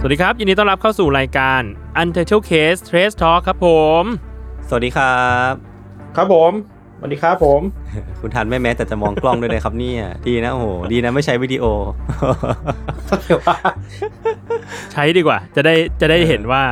[0.00, 1.62] สวัสดีครับ ยินดีต้อนรับเข้าสู่รายการ
[2.00, 3.68] Untitled Case Trace Talk ครับผ
[4.00, 4.02] ม
[4.68, 5.18] สวัสดีครั
[5.50, 5.52] บ
[6.16, 6.52] ครับผม
[6.98, 7.60] สวัสดีครับผม
[8.20, 11.64] คุณทันไม่แม้แต่จะมองกล้องด้วยเลยครับเนี่ยดีนะโอ้โหดีนะไม่ใช้วิดีโอ
[14.92, 16.62] ใช้ดีกว่า จะได้จะได้เห็นว่า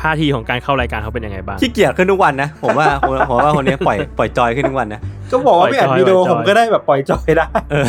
[0.00, 7.86] ท่าทีของการเข้ารายการเขาเป็นยังไงบ้างขี้เกียจขึ้นทุกวันนะผมว่าผมผมว่าคนนี้ปล่อยปล่อยจอยขึ้นทุกวันนะก็บอกว่าไม่อัดปล่อยจอยวิดีโอปล่อยจอยผมก็ได้แบบปล่อยจอยได้เออ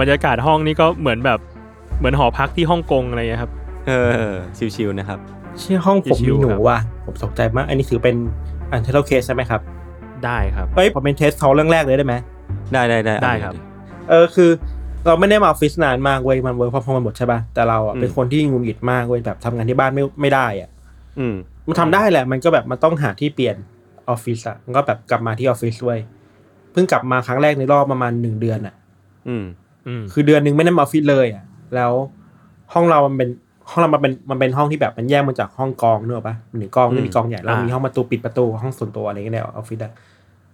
[0.00, 1.38] บรรยากาศห้องนี้ก็เหมือนแบบ
[2.02, 3.52] เหมือนหอพักที่ฮ่องกงอะไรเงี้ยครับ
[3.86, 3.92] เอ
[4.32, 4.34] อ
[4.76, 5.18] ชิวๆนะครับ
[5.60, 8.16] เชื่อห้องผมชิมีวๆหนูครับ ว่ะผมตกใจมาก อันนี้ถือเป็น
[8.70, 9.60] อันเทเลเคสใช่ไหมครับ
[10.24, 12.14] ได้ครับเฮ้ยผมเป็นเทสเขาเรื่องแรกเลยได้ไหม
[12.72, 13.54] ได้ได้ได้ได้ครับ
[14.10, 14.50] เออคือ
[15.06, 20.68] เราไม่ได้มาออฟฟิศนานมากเว้ยมันเวิร์กพอมันหมดใช่ป่ะแต่เราอะเป็นคนที่งุนหงิดมากเว้ยแบบทำงานที่บ้านไม่ไม่ได้อะ
[21.18, 21.34] อืม
[21.66, 23.56] มันทำได้แหละมันก็แบบมันต้องหาที่เปลี่ยน
[24.08, 25.98] ออฟฟิศอะมันก็แบบกลับมาที่ออฟฟิศด้วย
[26.72, 28.74] เพิ่งกลับมาครั้งแรกในรอบประมาณหนึ่งเดือนอะ
[29.28, 29.44] อืม
[29.86, 31.42] อืมคือเดือนหนึ่งไม่ได้มาออฟฟิศเลยอะ
[31.74, 31.92] แล้ว
[32.72, 33.30] ห้องเรามันเป็น
[33.70, 39.92] ห้องเรามันเป็นมันเป็นห้องที่แบบมันแยกมาจากห้องกองเนกอะปะหนึ่งกองอืมไม่มีกองใหญ่แล้วอ่ามีมีห้องประตูปิดประตูห้องส่วนตัวอะไรอย่างเงี้ยในออฟฟิศอะ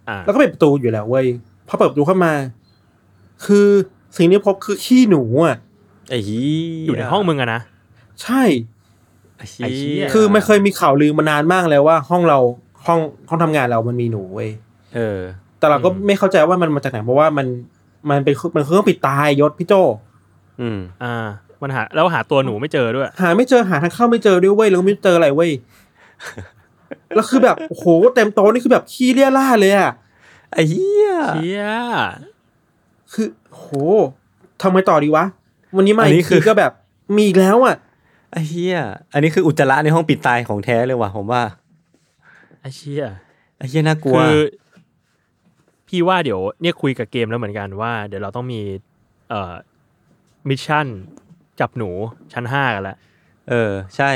[0.09, 1.27] อ่าแล้วก็ปิดประตูอยู่แล้วเว้ย
[1.69, 2.33] พอเปิดประตูเข้ามา
[3.47, 3.69] คือ
[4.17, 5.57] สิ่งที่พบคือขี้หนูอะ
[6.11, 6.47] ไอ้เหี้
[6.87, 7.61] อยู่ในห้องมึงอะนะ
[8.23, 8.43] ใช่
[9.39, 12.39] ไอ้ไอ้เหี้เหี้ยคือมันเคยมีข่าวลือมานานมากแล้วว่า ห้องเรา
[12.87, 14.51] ห้องห้องทำงานเรามันมีหนูเว้ย
[14.95, 15.19] เออ
[15.59, 17.47] แต่เราก็อืมไม่เข้าใจว่ามันมาจากไหนเพราะว่ามัน
[18.11, 19.75] มันเป็นมันคือเครื่องปิดตายยศพี่โจ
[20.61, 21.27] อืมอ่า
[21.63, 25.51] มันหาแล้วหาตัวหนูไม่เจอด้วย หาไม่เจอหาทางเข้าไม่เจอด้วยเว้ยแล้วก็ไม่เจออะไรเว้ย
[27.15, 29.93] แล้วคือแบบโอ้โหเต็มโต๊ะนี่คือแบบขี้เลี่ยล่าดเลยอะ
[30.53, 31.65] ไอ้เหี้ยเชี่ย
[33.13, 33.67] คือโห
[34.61, 35.25] ทำไงต่อดีวะ
[35.77, 36.73] วันนี้มาอันนี้อีกคืทีอก็แบบ
[37.17, 37.77] มีอีกแล้วอะ
[38.33, 38.79] ไอ้เหี้ย
[39.13, 41.43] อันนี้คืออุจจาระในห้องปิดตายของแท้เลยว่ะผมว่า
[42.61, 43.05] ไอ้เชี่ย
[43.57, 44.39] ไอ้เหี้ยน่ากลัวคือ
[45.89, 48.61] พี่ว่าเดี๋ยวเนี่ยคุยกับเกมแล้วเหมือนกันว่า เดี๋ยวเราต้องมี
[49.31, 49.53] เอ่อ
[50.49, 50.87] mission
[51.61, 51.91] จับหนู
[52.33, 52.97] ชั้นห้ากันละ
[53.49, 54.11] เออ ใช่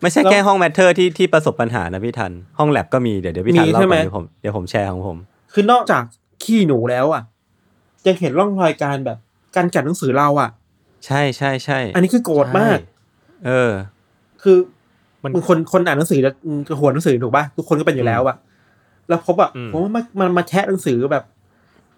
[0.00, 5.16] ไม่ใช่แค่ห้อง Matter ที่ที่ประสบปัญหานะพี่ทัน ห้องแลบก็มีเดี๋ยวเดี๋ยวพี่ทันมีเล่าใช่ไหไปมเดี๋ยวผมเดี๋ยวผมแชร์ของผม
[5.52, 6.02] คือนอกจาก
[6.42, 7.22] ขี้หนูแล้วอะ
[8.06, 9.18] ยังเห็นร่องรอยการแบบ
[9.56, 10.50] การจัดหนังสือเราอะ
[11.06, 12.78] ใช่ใช่ใช่อันนี้คือโกรธมาก
[13.46, 13.70] เออ
[14.42, 14.56] คือ
[15.22, 16.32] มันมึงคนคนอ่านหนังสือจะ
[16.68, 18.36] จะหัวหนังสือถูกป่ะทุกคนก็เป็นอยู่แล้วอะ
[19.08, 21.24] แล้วพบอะอืมผมว่ามันมันมาแทะหนังสือแบบ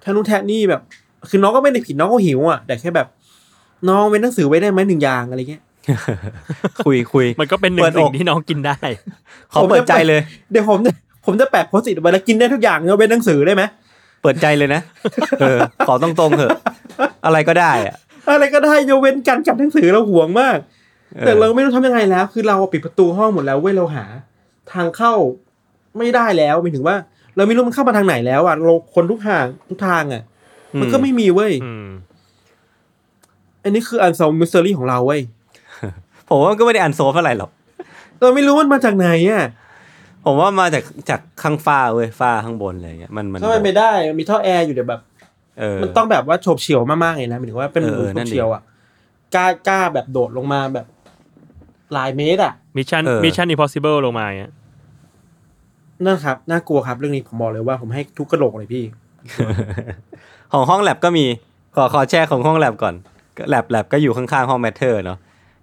[0.00, 0.82] แทะนู่นแทะนี่แบบ
[1.28, 3.06] คือน้องก็ไม่ได้ผิดน้องก็หิวอะแต่แค่แบบ
[3.88, 5.62] น้องเว้นหนังสือไว้ได้ไหมหนึ่งอย่างอะไรเงี้ย
[6.84, 8.78] คุยคุยมันก็เป็นหนึ่เปิงดอกสิ่งที่น้องกินได้
[9.52, 10.20] ขอเปิดใจเลย
[10.50, 10.92] เดี๋ยวผมจะ
[11.26, 13.62] ผมจะแปะโพสต์อิทไว้แล้วกินได้ทุกอย่างเนอะเว้นหนังสือได้ไหม
[14.22, 14.80] เปิดใจเลยนะ
[15.40, 16.50] เออขอตรงๆเถอะ
[17.26, 17.94] อะไรก็ได้อะ
[18.30, 24.04] อะไรก็ได้ยกเว้นการกัดหนังสือเราห่วงมากเออแต่เราไม่รู้ทำยังไงแล้ว คือเราปิดประตูห้องหมดแล้วเว้ยเราหา
[24.72, 25.12] ทางเข้า
[25.98, 26.96] ไม่ได้แล้วหมายถึงว่า
[27.36, 30.22] เราไม่รู้มันเข้ามาทางไหนแล้วอะเราค้นทุกทางทุกทางอะ
[30.80, 31.52] มันก็ไม่มีเว้ย
[33.62, 35.20] อืมอันนี้คือ unsolved mystery ของเราเว้ย
[36.28, 37.50] ผมว่ามันก็ไม่ได้ unsolved อะไรหรอก
[38.18, 39.44] เราไม่รู้มันมาจากไหนอะ
[40.24, 45.00] ผมว่ามาจากจากข้างฟ้าเว้ยฟ้าข้างบนอะไรเงี้ยมันมันถ้ามันไม่ได้มันมีท่อแอร์อยู่เดี๋ยวแบบ
[45.58, 48.62] เออมันต้องแบบว่าโฉบเฉี่ยวมากๆเลยนะหมายถึงว่าเป็นเออหนูเออโฉนั่บนดิเฉี่ยวอะ
[49.34, 50.86] กล้ากล้าแบบโดดลงมาแบบ
[51.94, 54.52] หลายเมตรอะ mission เออ Mission Impossible ลงมาอย่างเงี้ย
[56.04, 58.84] นั่นครับน่ากลัวครับเรื่องนี้ผมบอกเลยว่าผมให้ทุกกระโหลกเลยพี่
[60.52, 61.24] ของห้องแลบก็มี
[61.76, 62.94] ขอขอแชร์ของห้องแลบก่อน
[63.48, 65.18] แลบแลบก็อยู่ข้างๆห้องแมทเทอร์เนาะ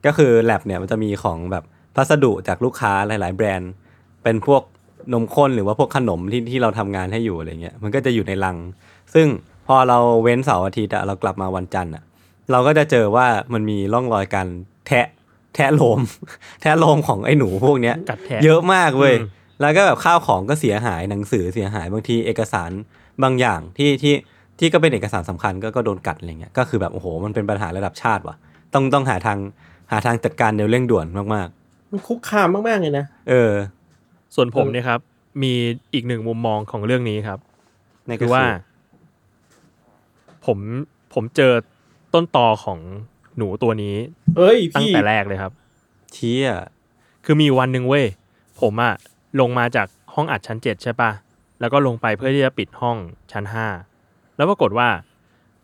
[0.06, 1.64] ก็คือแลบเนี่ยมันจะมีของแบบ
[1.96, 3.72] พัสดุจากลูกค้าหลาย ๆ แบรนด์
[4.24, 4.62] เป็นพวก
[5.14, 8.58] นมข้นหรือว่าพวกขนมที่ที่เราทำงานให้อยู่อะไรเงี้ยมันก็จะอยู่ในลัง
[9.14, 9.28] ซึ่ง
[9.68, 12.04] พอเราเว้นเสาร์อาทิตย์อะเรากลับมาวันจันทร์อะ
[12.52, 14.48] เราก็จะเจอว่ามันมีร่องรอยการ
[14.88, 15.08] แทะ
[15.56, 16.00] แทะโลม
[16.62, 19.28] แทะโลมของไอ้หนูพวกเนี้ยกัดแทะเยอะมากเว้ยอืม
[19.62, 22.72] แล้วก็แบบข้าวของก็เสียหายหนังสือเสียหายบางทีเอกสาร
[23.24, 24.14] บางอย่างที่ที่
[24.60, 28.36] ที่ก็เป็นเอกสารสำคัญก็ก็โดนกัดอะไรเงี้ยก็คือแบบโอ้โหมันเป็นปัญหาระดับชาติว่ะ
[28.74, 29.38] ต้องต้องหาทาง
[29.92, 31.48] หาทางจัดการเร็วเร่งด่วนมาก
[31.92, 33.54] มันคุกคามมากๆเลยนะๆเออ
[34.36, 35.00] ส่วนผมเนี่ยครับ
[35.44, 35.54] มี
[35.94, 37.40] อีกหนึ่งมุมมองของเรื่องนี้ครับ
[38.08, 38.44] ในคือว่า
[40.46, 40.58] ผม
[41.14, 41.54] ผมเจอ
[42.14, 42.80] ต้นตอของ
[43.38, 43.96] หนูตัวนี้
[44.38, 45.52] เอ้ยตั้งพี่แต่แรกเลยครับ
[46.14, 46.50] เชี่ย
[47.26, 48.06] คือมีวันหนึ่งเว้ย
[48.62, 48.94] ผมอะ
[49.40, 51.12] ลงมาจากห้องอัดชั้นเจ็ดใช่ปะ
[51.60, 52.98] แล้วก็ลงไปเพื่อที่จะปิดห้อง
[53.32, 53.68] ชั้นห้า
[54.40, 54.88] แล้วปรากฏว่า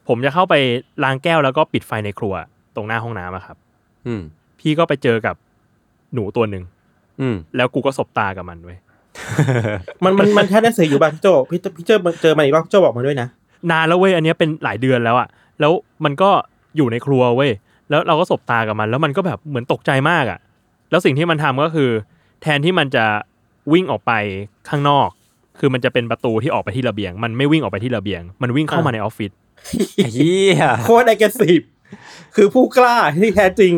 [0.08, 0.56] ผมจะเข้าไป
[1.04, 2.34] ล้างแก้วแล้วก็ปิดไฟในครัว
[2.76, 3.58] ตรงหน้าห้องน้ำอะครับ
[4.08, 4.22] อืม
[4.60, 5.36] พี่ก็ไปเจอกับ
[6.14, 6.64] หนูตัวหนึ่ง
[7.22, 8.78] อืม แล้วกูก็สบตากับมันเว้ย
[10.04, 13.28] มันมันมันแค่หนังสืออยู่บ้างพี่โจพี่พี่เจอเจอมาอีกรอบพี่โจบอกมาด้วยนะ
[13.72, 15.28] นานแล้วเว้ยอันเนี้ยเป็นหลายเดือนแล้วอะ
[15.60, 15.72] แล้ว
[16.06, 16.30] มันก็
[16.78, 17.52] อยู่ในครัวเว้ย
[17.90, 20.40] แล้วเราก็สบตากับมัน แล้วมันก็แบบเหมือนตกใจมากอะ
[20.92, 21.90] แล้วสิ่งที่มันทำก็คือ
[22.42, 23.06] แทนที่มันจะ
[23.74, 24.12] วิ่งออกไป
[24.70, 25.10] ข้างนอก
[25.60, 29.32] คือมันจะเป็นประตูที่ออกไปที่ระเบียง มันไม่วิ่งออกไปที่ระเบียง มันวิ่งเข้ามาในออฟฟิศ
[30.14, 31.62] เฮียโคตรไอเกสิบ
[32.36, 33.74] คือผู้กล้าที่แท้จริง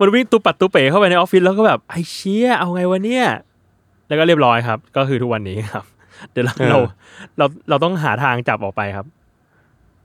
[0.00, 3.26] มันวิ่งตุปัดตุเป๋เข้าไปในออฟฟิศแล้วก็แบบไอ้เชี่ยเอาไงวะเนี่ย
[4.08, 5.84] แล้วก็เรียบร้อยครับ ก็คือทุกวันนี้ครับ
[6.32, 6.78] เดี๋ยวเราเรา
[7.38, 9.06] เราเราต้องหาทางจับออกไปครับ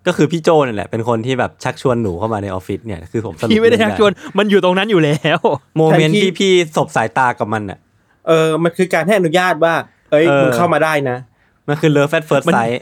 [0.07, 5.39] ก็คือพี่โจนี่นแหละ เป็นคนที่แบบชักชวนหนูเข้ามาในออฟฟิศเนี่ยคือผมสรุปพี่ไม่ได้ชักชวนมันอยู่ตรงนั้นอยู่แล้ว
[5.77, 7.79] โมเมนต์แทนที่ที่พี่สบสายตากับมันอะ
[8.27, 9.73] เออมันคือการให้อนุญาตว่า
[10.11, 11.17] เอ้ยเออมึงเข้ามาได้นะ
[11.67, 12.79] มันคือเลิฟแฟตเฟิร์สไซส์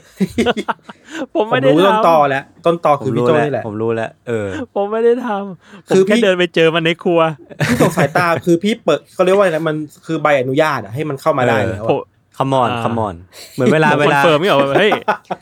[1.34, 7.20] ผมผมไม่ได้รู้ต้นตอทำแล้ว ต้นตอผคือมพี่รู้โจแล้วนี่แหละ ผมรู้แล้ว เออ ผมไม่ได้ทำคือผมแค่พี่เดินไปเจอมันในครัว
[7.68, 12.02] พี่ตกสายตาคือพี่เปิดเขาเรียกว่าอะไรนะมันคือใบอนุญาตอะให้มันเข้ามาได้แล้วผอะม
[12.38, 13.14] คัมอนอ่าคัมอน
[13.54, 14.90] เหมือนเวลาคเวอนลาเฟิร์มไม่เหรอแบบเฮ้ย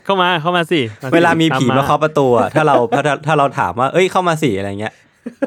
[0.05, 4.93] เข้ามาเข้ามาสิสิเวลามีผีตมาเคาะประตูอะถ้าเราถ้าถ้าถ้าเราถามว่า เอ้ยเข้ามาสิอะไรเงี้ย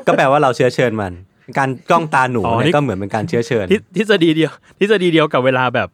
[0.06, 1.12] ก็แปลว่าเราเชื้อเชิญมัน
[1.58, 5.88] การกล้องตาหนูเนี่ยก็เหมือนเป็นการเชื้อเชิญทฤทฤษฎีเดียวทฤษฎีเดียวกับเวลาแบบ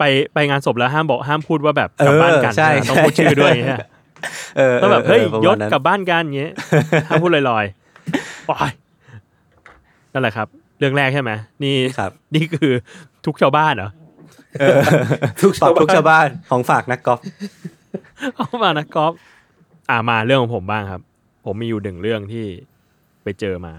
[0.00, 0.04] ไป
[0.34, 3.80] ไปงานศพแล้วห้ามบอกห้ามพูดว่าแบบกลับบ้านกันเออใช่นะต้องพูดชื่อด้วยอย่างเงี้ย
[4.56, 6.52] เออต้องแบบเฮ้ยออประยมาศณนั้นกลับบ้านกันอย่างเงี้ย
[7.08, 8.70] ห้ามพูดลอยๆว้าย
[10.12, 10.46] นั่นแหละครับ
[10.78, 11.30] เรื่องแรกใช่ไหม
[11.64, 12.72] นี่ครับนี่คือ
[13.26, 13.90] ทุกชาวบ้านเหรอ
[14.60, 14.78] เออ
[15.42, 17.20] ทุกชาวทุกชาวบ้านของฝากนักกอล์ฟ
[18.34, 19.12] เข้ามานะก๊อฟ
[19.90, 21.02] อ่ามาเรื่องของผมบ้างครับ
[21.44, 22.46] ผมมีอยู่หนึ่งเรื่องที่
[23.22, 23.72] ไปเจอมา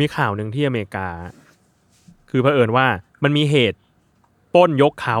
[0.00, 1.08] มีข่าวหนึ่งที่อเมริกา
[2.30, 2.86] คือเผอิญว่า
[3.24, 3.78] มันมีเหตุ
[4.54, 5.18] ปล้นยกเขา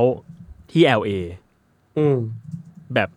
[0.70, 1.10] ที่ LA
[1.98, 2.18] อืม
[2.94, 3.08] แบบ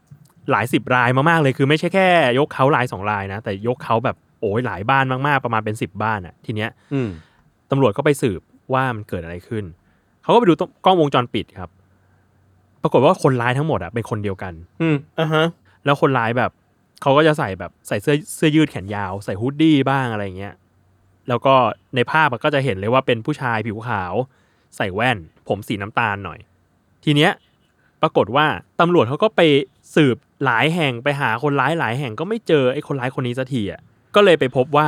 [0.52, 2.08] หลายสิบรายมากๆเลยคือไม่ใช่แค่
[2.40, 7.10] ยกเขารายสองรายนะ แต่ยกเขาแบบโอ้ยหลายบ้านมากๆประมาณเป็นสิบบ้านอะทีเนี้ยอืม
[7.72, 8.42] ตำรวจก็ไปสืบ
[8.74, 9.64] ว่ามันเกิดอะไรขึ้น
[10.24, 10.54] เขาก็ไปดู
[10.86, 11.70] กล้องวงจรปิดครับ
[12.82, 15.46] ปรากฏว่าคนร้ายทั้งหมดอะเป็นคนเดียวกัน อืมอะฮะ
[15.86, 16.52] แล้วคนร้ายแบบ
[17.02, 20.54] เขาก็จะใส่แบบใส่เสื้อเสื้อยืดแขนยาว ใส่ฮูดดี้บ้างอะไรเงี้ย
[21.30, 21.54] แล้วก็
[21.96, 24.14] ในภาพอะก็จะเห็นเลยว่าเป็นผู้ชายผิวขาว
[24.76, 25.18] ใส่แว่น
[25.48, 26.40] ผมสีน้ำตาลหน่อย
[27.04, 27.32] ทีเนี้ย
[28.02, 28.46] ปรากฏว่า
[28.80, 29.42] ตำรวจเขาก็ไป
[29.96, 33.80] สืบหลายแห่งไปหาคนร้ายหลายแห่งก็ไม่เจอไอ้คนร้ายคนนี้สักทีอะ
[34.16, 34.88] ก็เลยไปพบว่า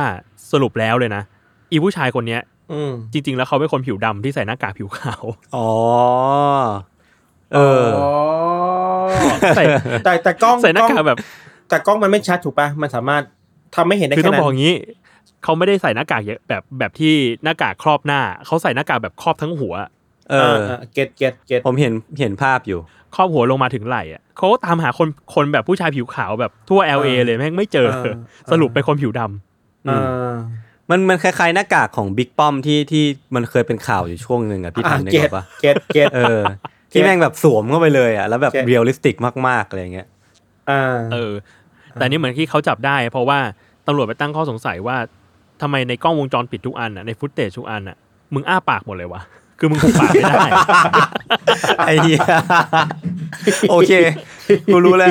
[0.52, 1.22] สรุปแล้วเลยนะ
[1.70, 2.40] อีผู้ชายคนเนี้ย
[2.72, 5.24] อืมจริง ๆ แล้วเขาเป็นคนผิวดำที่ใส่หน้ากากผิวขาว
[5.56, 5.68] อ๋อ
[7.54, 8.12] เอออ๋อ
[9.56, 9.64] ใส่
[10.04, 11.18] แต่แต่กล้องใส่หน้ากากแบบ
[11.68, 13.22] แต่กล้องมันไม่ชัดถูกปะมันสามารถ
[13.74, 14.74] ทำไม่เห็นได้คือแค่ต้องนั้บอกนอย่างนี้
[15.44, 17.14] เขาไม่ได้ใส่หน้ากากเยอะแบบแบบที่
[17.44, 19.74] หน้ากากครอบหน้า เขาใส่หน้ากากแบบครอบทั้งหัว
[20.30, 20.56] เออ
[20.94, 22.80] get get get ผมเห็นเห็นภาพอยู่
[23.14, 27.88] ครอบหัวลงมาถึงไหล่อะเขาก็ตามหาคนคนแบบผู้ชายผิวขาวแบบทั่ว LA เลยแม่งไม่เจอ
[28.52, 30.32] สรุปเป็นคนผิวดำอ่า
[30.90, 36.40] มันมันคล้ายๆหน้ากากของบิ๊กป้อมที่ที่มันเคยเป็นข่าวอยู่ช่วงหนึ่งอะพี่ทันได้ get ปะ get get เออ
[36.92, 39.16] ที่แม่งแบบสวมเข้าไปเลยอะแล้วแบบ get realistic
[39.48, 40.06] มากๆอะไรเงี้ย
[40.70, 41.32] อ่าเออ
[41.94, 43.38] แต่นี่เหมือนที่เขาจับได้ เพราะว่า
[43.90, 44.96] ตำรวจไปตั้งข้อสงสัยว่า
[45.62, 47.96] ทำไมในกล้องวงจรปิดทุกอันอะใน footage ทุกอันอะ
[48.34, 49.20] มึงอ้าปากหมดเลยวะ
[49.58, 50.44] คือมึงหุบปากไม่ได้
[51.86, 52.20] ไอ้เหี้ย
[53.70, 53.92] โอเค
[54.66, 55.08] กูรู้แล้ว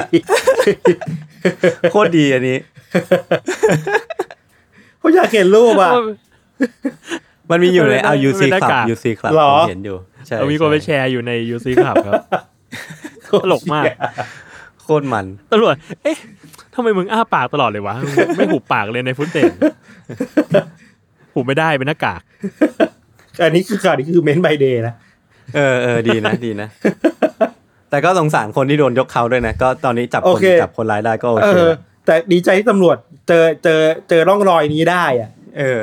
[1.92, 2.58] โคตรดีอันนี้
[5.00, 5.92] เขาอยากเห็นรูปอะ
[7.50, 12.22] มันมีอยู่ในมันเป็นเอา UC มันเป็นหน้า Club กาก UC Club หรอผมเห็นอยู่ใช่เรามีคนไปแชใช่ร์อยู่ใน UC ครับครับ
[13.26, 13.86] ตลกมาก
[14.82, 19.52] โคตรมันตำรวจเอ๊ะทำไมมึงอ้าปากตลอดเลยวะมึงไม่หุบปากเลยในฟุตเตจ
[21.34, 22.22] หุบไม่ได้เป็นหน้ากาก
[23.42, 24.94] อันนี้คือข่าวนี้คือเมนต์ไบเดย์นะ
[25.56, 26.70] เออเออดีนะดีนะ
[27.90, 31.72] แต่ก็สงสารคนที่โดนยกเขาด้วยนะ ก็ตอนนี้จับโอคนเคจับคนร้ายได้ก็โอเอเคอ
[32.06, 35.82] แต่ดีใจที่ตำรวจเจอเจอเจอร่องรอยนี้ได้อะ เออ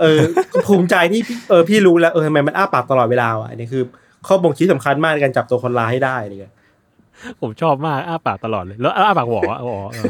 [0.00, 0.20] เออ
[0.66, 3.82] ภูมิใจที่พี่เออพี่รู้แล้วเออทำไมมันอ้าปากตลอดเวลาอะอันนี้คือ
[4.26, 6.52] ข้อบ่งชี้สำคัญมากในการจับตัวคนร้ายให้ได้เลย
[7.40, 10.06] ผมชอบมากอ้าปากตลอดเลย แล้วอ้าปากหวออ๋อเออ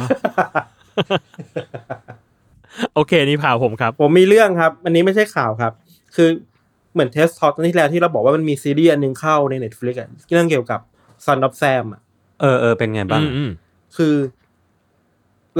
[2.94, 5.72] โอเค นี่ข่าวผมครับ ผมมีเรื่องครับ อันนี้ไม่ใช่ข่าวครับ
[6.16, 6.28] คือ
[6.92, 10.80] เหมือน Trace Talk ตอนที่แล้วที่เราบอกว่ามันมีซีรีส์อันหนึงเข้าใน Netflix อะเรื่องเกี่ยวกับ
[11.26, 12.00] Son of Sam อะ
[12.40, 13.50] เออเออเป็นไงบ้างอืมอืม
[13.96, 14.14] คือ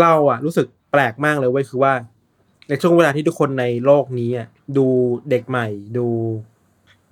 [0.00, 1.92] เราอะรู้สึกแปลกมากเลยเว้ยคือว่า
[2.68, 4.86] ในช่วงเวลาที่ทุกคนในโลกนี้อะดู
[5.30, 5.66] เด็กใหม่
[5.98, 6.06] ดู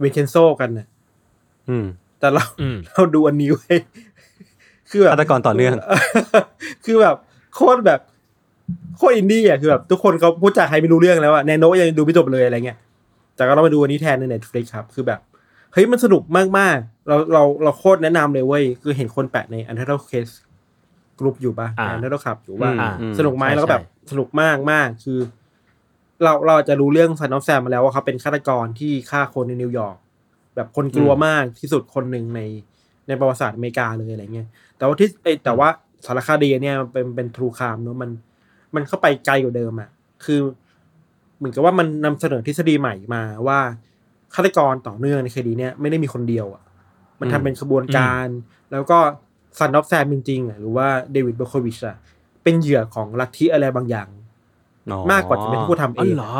[0.03, 0.87] วินเชนโซกันน่ะ
[1.69, 1.87] อืม
[2.21, 3.79] แต่เราอืมเราดูอันนี้เว้ย
[4.95, 5.73] คือแบบฆาตกรต่อเนื่อง
[6.85, 7.17] คือแบบ
[7.55, 8.01] โคตรแบบ
[8.97, 12.79] โคตรอินดี้อะคือแบบทุกคนเขาพูดจาใครไม่รู้เรื่องแล้วอะแนโนยังดูไม่จบเลยอะไรเงี้ย
[13.37, 15.21] แต่ก็เรามาดูอันนี้แทนใน Netflix ครับคือแบบ
[15.73, 16.23] เฮ้ยมันสนุก
[16.59, 20.35] มากๆ เราเราเราโคตรแนะนำเลยเว้ยคือเห็นคนแปะใน u n t i t l e Case
[21.19, 25.19] กลุ่มอยู่ปะอ่าใน u n t i t l e Club อยู่ว่าอ่าอืมสนุกไหมใช่แล้วก็แบบใช่สนุกมากมากคือ
[26.23, 29.97] เราเราจะรู้เรื่อง Son of Sam มาแล้วว่าเขาเป็นฆาตกรที่ฆ่าคนในนิวยอร์ก
[30.55, 32.41] แบบคนกลัวมากที่สุดคนหนึ่งใน
[33.09, 35.69] ในประวัติศาสตร์อเมริกาเลยอะไรเงี้ยแต่ว่าที่เอยแต่ว่า
[36.07, 38.11] สารคดีเนี่ยมันเป็นเป็น true crime เนอะมัน
[38.75, 39.91] มันเข้าไปไกลกว่าเดิมอะ
[40.25, 40.41] คือ
[41.39, 43.59] เหมือนกับว่ามันนำเสนอทฤษฎีใหม่มาว่า
[44.35, 46.63] ฆาตกรต่อเนื่องในคดีเนี้ยไม่ได้มีคนเดียวอะ
[47.21, 48.27] มันทำเป็นขบวนการ
[48.73, 48.99] แล้วก็
[49.59, 51.97] Son of Sam จริงๆอะหรือว่า David Berkowitz อะ
[52.43, 54.09] เป็นเหยื่อของลัทธิอะไรบางอย่าง
[54.93, 56.33] อ๋อมากกว่าจะเป็นผู้ทำเออ๋องเหรอ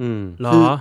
[0.00, 0.72] อืมเหรคืออ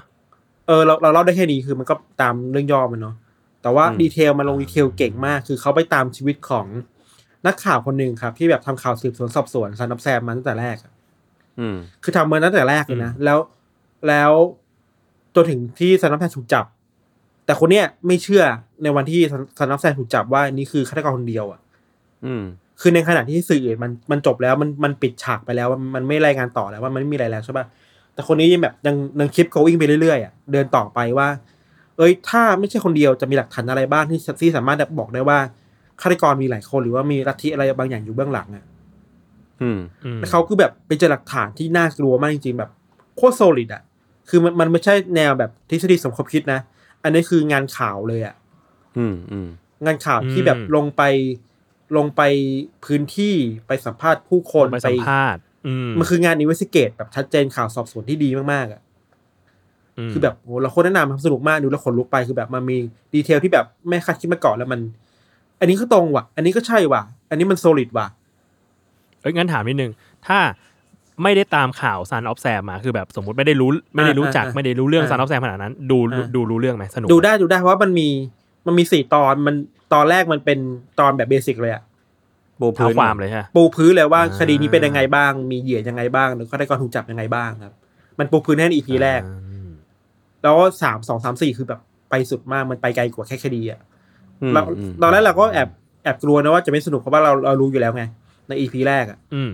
[0.67, 3.15] เออเราเราเล่าได้แค่นี้คือมันก็ตามเรื่องย่อมันเนาะ
[3.61, 6.65] แต่ว่าอืม detail มันลง detail เก่งมาก คือเขาไปตามชีวิตของ
[7.47, 10.91] นักข่าวคนหนึ่งครับ ที่แบบทำข่าวสืบสวนสอบสวนซันนับแซมมาตั้งแต่แรกอะ
[11.59, 13.39] อืมคือทำมาตั้งแต่แรกเลยนะแล้ว
[14.07, 14.31] แล้ว
[15.35, 16.65] จนถึงที่ซันนับแซมถูกจับ
[17.45, 18.43] แต่คนเนี้ยไม่เชื่อ
[18.83, 19.21] ในวันที่
[19.57, 21.59] ซันนับแซมถูกจับว่านี่คือฆาตกรคนเดียวอะ
[22.25, 22.43] อืม
[22.81, 27.65] คือในขณะที่สื่ออื่นมันมันจบแล้วมันมันปิดฉากไปแล้วมันมันไม่รายงานต่อแล้วว่ามันไม่มีอะไรแล้วใช่ปะ
[28.13, 31.27] แต่คนนี้ยังแบบยังยังคลิป going ไปเรื่อยๆอะเดินต่อไปว่า
[32.01, 35.39] เอ้ยถ้าไม่ใช่คนเดียวจะมีหลักฐานอะไรบ้างที่ที่สามารถบอกได้ว่า
[36.01, 38.63] ฆาตกรมีหลายคนหรือว่ามีลัทธิอะไรบางอย่างอยู่เบื้องหลังอะ
[39.61, 42.71] อืมอืมแล้วเขาคือแบบไปเจอหลักฐานที่น่ากลัวมากจริงๆแบบ
[43.15, 43.83] โคตรโซลิดอะ
[44.29, 46.59] คือมันมันไม่ใช่แนวแบบทฤษฎีสมคบคิดนะ
[47.03, 48.35] อันนี้คืองานข่าวเลยอะ
[48.97, 49.47] อืมอืม
[49.85, 51.01] งานข่าวที่แบบลงไป
[51.97, 52.21] ลงไป
[52.85, 53.35] พื้นที่
[53.67, 58.90] ไปสัมภาษณ์ผู้คนไปสัมภาษณ์อืมมันคืองานอินเวสติเกตแบบชัดเจนข่าวสอบสวนที่ดีมากๆอะม
[60.11, 62.77] คือแบบโหเราโคตรแนะนำครับสนุกมากดูแล้วขนลุกไปคือแบบมันมี
[63.13, 64.79] detail ที่แบบไม่คาดคิดมาก่อนแล้วมัน
[65.59, 68.07] อันนี้ก็ตรงว่ะ อันนี้ก็ใช่ว่ะ อันนี้มัน solid ว่ะ
[69.21, 69.91] เอ้ยงั้นถามนิดนึง
[70.27, 70.39] ถ้า
[71.23, 78.07] ไม่ได้ตามข่าว Son of Sam มาคือแบบสมมติไม่ได้รู้ไม่ได้รู้จักอ่าไม่ได้รู้เรื่องอ่า Son of Sam ขนาดนั้น ดูอ่าดูรู้เรื่องไหมสนุกดูหมได้ดูได้เพราะว่ามันมี
[78.67, 79.55] มันมีสี่ตอนมัน
[79.93, 80.59] ตอนแรกมันเป็น
[80.99, 81.83] ตอนแบบ basic เลยอะ
[82.59, 87.73] ปูเท้าพื้นความเลยใช่ไหมปูพื้นเลยว่าอ่าคดีนี้เป็นยังไงบ้าง มีเหยื่อยังไงบ้างแล้วก็ฆาตกรถูกจับยังไงบ้างครับ
[88.19, 89.50] มันปูพื้นให้ใน EP แรกอืม
[90.43, 91.79] แล้วสามสองสามสี่คือแบบ
[92.09, 93.79] ไปสุดมากมันไปไกลกว่าแค่คดีอะ
[94.41, 95.69] อืมเราอืมตอนแรกเราก็แอบ
[96.03, 98.03] แอบกลัวนะว่าจะไม่สนุกเพราะว่าเราเรารู้อยู่แล้วไง
[98.47, 99.51] ใน EP แรกอะอืม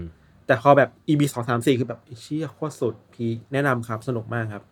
[0.48, 4.64] แต่พอแบบ EP สองสามสี่คือแบบไอ้เชี่ยโคตรสุด peak แนะนำครับสนุกมากครับ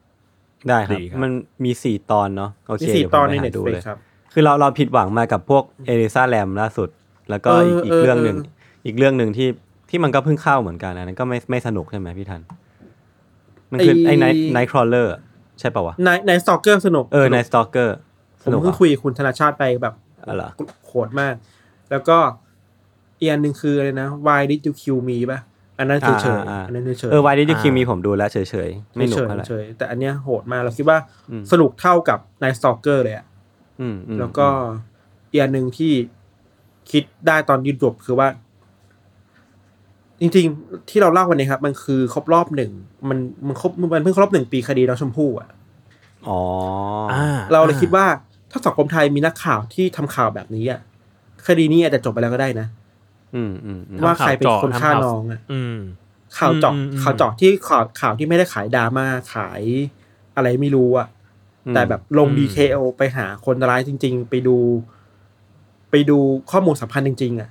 [0.70, 1.32] ได้ครับดีครับ มัน
[1.64, 3.98] มีสี่ตอนเนาะโอเคมีสี่เดี๋ยวผมตอนในไปหาเน็ตดูฟลิเลกยครับ
[4.34, 6.90] คือเราเราผิดหวังมากับพวก Elisa Lam ล่าสุด
[7.30, 8.48] แล้วก็เอออีกอีเอกอเรื่องหนึ่งเอ
[8.82, 9.48] ออีกเรื่องหนึ่งที่
[9.90, 12.42] ที่มันก็เพิ่งเข้าเหมือนกันอันนั้นก็ไม่ไม่สนุกใช่ไหมพี่ทัน
[13.72, 15.14] มันคือไอ้ Night Night Crawler
[15.60, 17.96] ใช่ป่าวะ Night Night Stalker สนุกเออสไนนุก Night Stalker
[18.42, 19.96] ผมเพิ่งคุยกับคุณธนาชาติไปแบบ
[20.28, 20.50] อะไรอ
[20.88, 21.34] โหดมาก
[21.92, 22.18] แล้วก็
[23.20, 25.40] อีกอันหนึ่งคืออะไรนะ Why did you kill me ป่ะ
[25.80, 30.98] อันนั้นเฉยเฉยๆอ่าอ่าอันนั้นเฉยเฉยเออ Why did you ki อ่ามีมีผมดูแล้วเฉยเฉยๆไม่หนุกเฉยเท่าไหร่เฉยๆแต่อันเนี้ยโหดมากเราคิดว่า
[31.32, 33.26] อืมสนุกเท่ากับ Night Stalker เลยอะ
[33.82, 34.48] อืมอืมแล้วก็
[35.32, 35.94] อีกอันหนึ่งที่
[36.92, 38.28] คิดได้ตอนยืนจบคือว่า
[40.22, 42.72] จริงๆ ที่เราเล่าวันนี้ครับ มันคือครบรอบหนึ่ง
[43.10, 43.18] มัน
[43.48, 45.50] มันครบมันเพิ่งครบหนึ่งปีคดีน้องชมพู่อะ
[46.28, 46.40] อ๋อ
[47.12, 48.06] ออ่าเราเลยคิดว่า
[48.52, 50.80] ถ้าสังคมไทยมีนักข่าวที่ทำข่าวแบบนี้อะ
[51.48, 52.68] คดีนี้อาจจะจบไปแล้วก็ได้นะ
[53.36, 55.78] อืมอืมอืมว่าใครเป็นคนทำฆ่าข่าวน้องอะอืม
[56.38, 59.62] ข่าวเจาะอืมอืมข่าวเจาะที่ข่าวข่าวที่ไม่ได้ขายดราม่าขาย
[60.36, 61.08] อะไรไม่รู้อะ
[61.74, 64.58] แต่แบบลงดีเทลไปหาคนร้ายจริง ๆ ไปดู
[65.92, 66.18] ไปดู
[66.52, 67.50] ข้อมูลสำคัญจริง ๆ อะ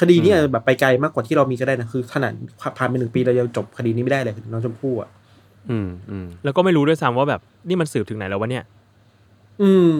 [0.00, 2.32] คดีนี้อาจจะแบบไปไกลมากกว่าที่เรามีก็ได้นะคือขนาด
[2.78, 5.10] ผ่านไปหนึ่งปีเรายังจบคดีนี้ไม่ได้เลยน้องชมพู่อะ
[5.70, 8.64] อืมอืมแล้วก็ไม่รู้ด้วยซ้ำว่าแบบนี่มันสืบถึงไหนแล้ววะเนี่ย
[9.62, 9.90] อืม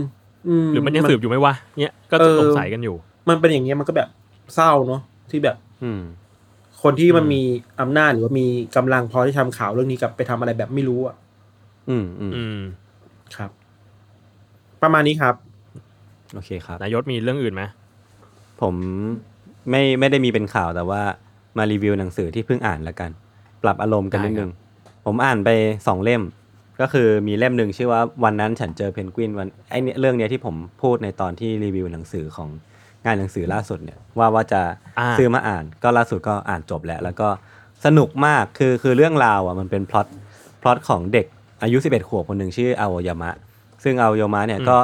[0.49, 2.97] อืมหรือมันยังสืบอยู่ไหมวะเนี่ยก็เออสงสัยกันอยู่
[3.29, 4.09] มันเป็นอย่างเงี้ยมันก็แบบ
[4.55, 6.03] เศร้าเนาะที่แบบ อืม
[6.83, 7.43] คนที่มันอืมมี
[7.81, 11.15] อำนาจหรือว่ามีกำลังพอที่ทำข่าวเรื่องนี้กลับไปทำอะไรแบบไม่รู้อะ
[11.89, 12.61] อืมอืมอืม
[13.37, 13.51] ครับ
[14.83, 15.35] ประมาณนี้ครับ
[16.35, 17.63] โอเคครับนายศมีเรื่องอื่นไหม
[18.61, 18.75] ผม
[19.71, 21.03] ไม่ไม่ได้มีเป็นข่าวแต่ว่า
[21.59, 23.11] มารีวิวหนังสือที่เพิ่งอ่านแล้วกัน
[23.63, 24.51] ปรับอารมณ์กันนิดนึง
[25.05, 25.51] ผมอ่านไป
[25.87, 26.23] สองเล่ม
[26.81, 32.49] ก็คือมีเล่มหนึ่งชื่อว่าวันนั้นฉันเจอเพนกวินวันไอเนี่ยเรื่องเนี้ยที่ผมพูดในตอนที่รีวิวหนังสือของ
[33.05, 34.61] งานหนังสือล่าสุดเนี่ยว่าว่าจะ
[34.99, 37.29] อ่าซื้อมาอ่านก็ล่าสุดก็อ่านจบแล้ว แล้วก็
[37.85, 40.07] สนุกมากคือคือเรื่องราวอะมันเป็นพล็อต
[40.63, 41.27] พล็อตของเด็ก
[41.63, 43.31] อายุ 11 ขวบคนหนึ่งชื่ออาโอยามะ
[43.85, 44.79] ซึ่งอาโอยามะเนี่ยก็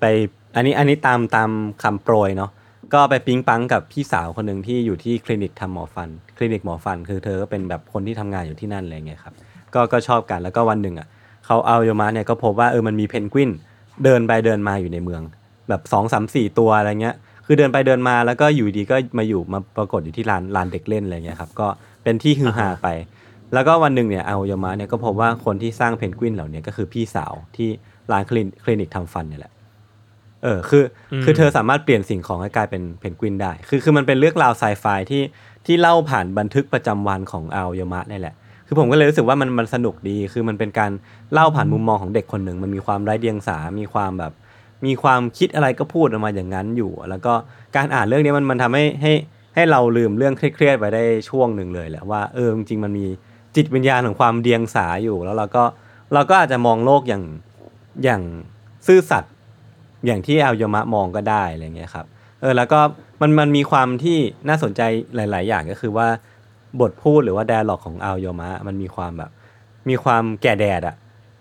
[0.00, 0.04] ไป
[0.56, 1.50] อันนี้อันนี้ตามตาม
[1.82, 2.50] คำโปรยเนาะ
[2.94, 9.34] ก็ไปปิ๊งปังกับพี่สาวคนหนึ่งที่อยู่ที่คลินิกทำหมอฟัน คลินิกหมอฟัน คือเธอก็เป็นแบบคนที่ทำงานอยู่ที่นั่นอะไรเงี้ยครับ
[9.74, 11.08] ก็ก็ชอบกันแล้วก็วันหนึ่งอะ
[11.46, 13.50] เขาอาโอยามะเนี่ยก็พบว่าเออมันมีเพนกวิน
[14.04, 15.22] เดินไปเดินมาอยู่ในเมือง
[15.68, 17.16] แบบสองสามสี่ตัวอะไรเงี้ย
[17.46, 21.68] คือเดินไปเดินมาแล้วก็อยู่ดีก็มาอยู่มาปรากฏอยู่ที่ลานลานเด็กเล่นอะไรเงี้ยครับก็
[22.02, 22.88] เป็นที่ฮือฮาไป
[23.54, 27.68] แล้วก็วันหนึ่งเนี่ยเอาโยมะเนี่ยก็พบว่าคนที่สร้างเพนกวินเหล่านี้ก็คือพี่สาวที่
[28.12, 29.52] ร้านคลินคลินิกทำฟันเนี่ยแหละ
[30.42, 35.22] เออคืออมคือเธอสามารถเปลี่ยนสิ่งของให้กลายเป็นเพนกวินได้ คือคือมันเป็นเรื่องราวไซไฟที่
[35.66, 38.34] ที่เล่าผ่านบันทึกประจำวันของอาโยมะนี่แหละ
[38.66, 40.90] คือผมก็เลยรู้สึกว่ามันมันสนุกดี คือมันเป็นการ
[41.32, 44.32] เล่าผ่านมุมมองของเด็กคนหนึ่ง มันมีความไร้เดียงสา มีความแบบ
[44.86, 47.32] มีความคิดอะไรก็พูดออกมาอย่างนั้นอยู่ แล้วก็
[47.76, 49.12] การอ่านเรื่องนี้มันมันทำให้ให้
[49.54, 53.06] ให้เราลืมเรื่องเครียดๆไปได้ช่วงหนึ่งเลยแหละว่าเออจริงๆมันมี
[53.56, 55.64] จิตวิญญาณของความเดียงสาอยู่ แล้วเราก็
[56.14, 57.24] เราก็อาจจะมองโลกอย่าง
[58.04, 58.22] อย่าง
[58.86, 59.32] ซื่อสัตย์
[60.06, 62.06] อย่างที่อาโยมะมองก็ได้อะไรเงี้ยครับ
[62.40, 62.80] เออแล้วก็
[63.20, 64.80] มันมันมีความที่น่าสนใจ
[65.16, 66.08] หลาย ๆ อย่างก็คือว่า
[66.80, 69.30] บทพูดหรือว่า dialogue ของอาโยมะมันมีความแบบ
[69.88, 70.96] มีความแก่แดดอะ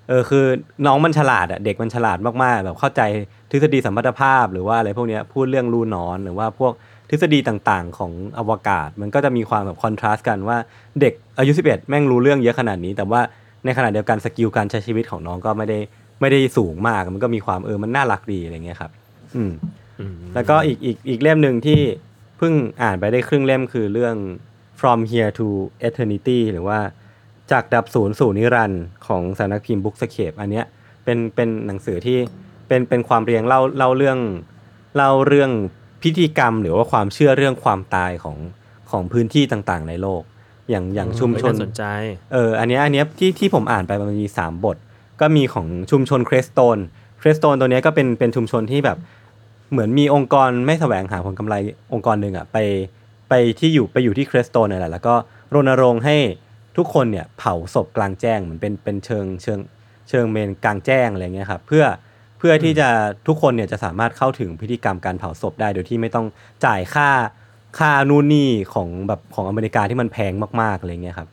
[0.08, 0.46] เออคือ
[0.86, 3.02] น้องมันฉลาดอะเด็กมันฉลาดมากๆแบบเข้าใจ
[3.52, 6.74] ทฤษฎีสัมพัทธภาพ หรือว่าอะไรพวกนี้พูดเรื่องรูหนอนหรือว่าพวก
[7.10, 10.58] ทฤษฎีต่างๆ ของอวกาศ มันก็จะมีความแบบ contrast กันว่า
[11.02, 13.22] เด็กอายุ 11 แม่งรู้เรื่องเยอะขนาดนี้ แต่ว่า
[13.66, 15.80] ในขณะเดียวกัน skill การใช้ชีวิตของน้องก็ไม่ได้
[16.22, 18.92] ไม่ได้สูงมากมันก็มีความเออมันน่ารักดีอะไรเงี้ยครับ
[19.36, 19.54] อืม
[20.00, 21.80] อืมแล้วก็อีกอีกอีกเล่มหนึ่งที่
[22.38, 22.54] เพิ่ง
[22.84, 24.16] อ่านไปได้ครึ่งเล่มคือเรื่อง
[24.80, 25.48] from here to
[25.88, 26.80] eternity หรือว่า
[27.52, 30.66] จากดับศูนย์สู่นิรันดร์ของสำนักพิมพ์ Bookscape อันเนี้ย
[31.04, 32.18] เป็นเป็นหนังสือที่
[32.68, 34.20] เป็นเป็นความเรียงเล่าเล่าเรื่อง
[34.96, 35.52] เล่าเรื่อง
[36.04, 38.38] พิธีกรรม หรือว่าความเชื่อเรื่องความตายของ
[38.92, 40.22] ของพื้นที่ต่างๆ ในโลก
[40.70, 41.84] อย่างอย่างชุมชนน่าสนใจ
[42.34, 44.78] เอออันเนี้ยอันเนี้ยที่ที่ผมอ่านไปมันมีสามบท
[45.22, 46.78] ก็มีของชุมชนเครสโตน
[47.20, 48.98] เครสโตนตัวนี้ก็เป็นเป็นชุมชนที่แบบ
[49.72, 51.56] เหมือนมีองค์กรไม่แสวงหาผลกำไร
[51.94, 52.58] องค์กรหนึ่งอะไป
[53.30, 55.16] ไปที่อยู่ไปอยู่ที่เครสโตนนี่แหละแล้วก็
[55.54, 56.18] รณรงค์ให้
[56.78, 59.60] ทุกคนเนี่ยเผาศพกลางแจ้งเหมือนเป็นเป็นเชิงเชิง
[60.10, 61.86] เชิงเมนกลางแจ้งอะไรเงี้ยครับเพื่อ
[62.38, 62.90] เพื่อที่จะ
[63.28, 66.26] ทุกคนเนี่ยจะสามารถเข้าถึงพิธีกรรมการเผาศพได้ โดยที่ไม่ต้อง
[66.66, 67.10] จ่ายค่า
[67.78, 71.30] ค่านู่นนี่ของแบบของอเมริกาที่มันแพงมากๆอะไรเงี้ยครับ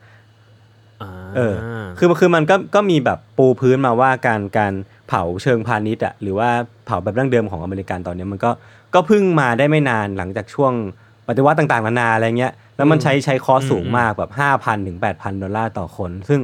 [1.36, 1.54] เออ
[1.98, 4.72] คือคือมันก็ก็มีแบบปูพื้นมาว่าการการ
[5.08, 6.50] เผาเชิงพาณิชย์อะหรือว่า
[6.86, 8.50] เผาแบบดั้งเดิมของอเมริกันตอนเนี้ยมันก็
[8.94, 10.72] ก็เพิ่งมาได้ไม่นานหลังจากช่วง
[11.28, 16.40] ปฏิวัติต่างๆนานาอะไรเงี้ย แล้วมันใช้ใช้คอสสูงมากแบบห้าพันถึงแปดพันดอลลาร์ต่อคน ซึ่ง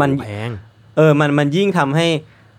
[0.00, 0.50] มันแพง
[0.96, 2.06] เออมันมันยิ่งทำให้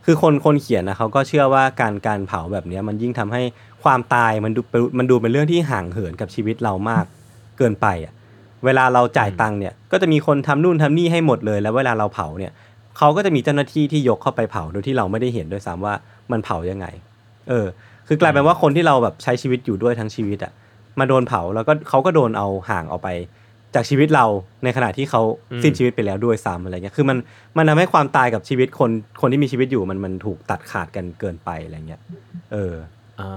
[0.06, 3.42] คือคนคนเขียนนะเขาก็เชื่อว่าการการเผาแบบเนี้ยมันยิ่งทำให้
[3.84, 7.06] ความตายมันดูเป็นมันดูเป็นเรื่องที่ห่างเหินกับชีวิตเรามาก
[7.58, 8.14] เกินไปอะ
[8.66, 12.52] เวลาเราจ่ายตังค์เนี่ยก็จะมีคนทำนู่นทำนี่ให้หมดเลย แล้วเวลาเราเผาเนี่ย
[12.98, 15.94] เขาก็จะมีเจ้าหน้าที่ที่ยกเข้าไปเผาโดยที่เราไม่ได้เห็นด้วยซ้ำว่า
[16.32, 16.86] มันเผายังไง
[17.50, 17.68] เออ
[18.08, 20.52] คือกลายเป็นว่าคนที่เราแบบใช้ชีวิตอยู่ด้วยทั้งชีวิตอะ
[21.00, 23.10] มาโดนเผาแล้วก็เขาก็โดนเอาห่างออกไป
[23.76, 24.26] จากชีวิตเรา
[24.64, 27.18] ในขณะที่เขาอืมสิ้นชีวิตไปแล้วด้วยซ้ำอะไรเงี้ยคือมัน
[27.58, 28.90] มันทำให้ความตายกับชีวิตคน
[29.22, 32.02] คนที่มีชีวิตอยู่มันมันถูกตัดขาดกันเกินไปอะไรเงี้ย
[32.54, 32.74] เออ
[33.20, 33.30] อ่า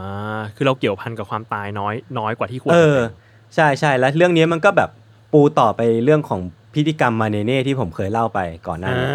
[0.56, 4.90] คือเราเกี่ยวพันกับความตายน้อยน้อยกว่าที่ควรเอจะอเป็นใช่ใช่แล้วเรื่องนี้มันก็แบบ
[5.32, 6.40] ปูต่อไปเรื่องของ
[6.74, 9.08] พิธีกรรมมาเนเน่ที่ผมเคยเล่าไปก่อนหน้านี้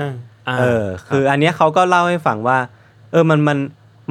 [0.54, 2.58] าเออ คืออันเนี้ยเขาก็เล่าให้ฟังว่า
[3.12, 3.58] เออมันมัน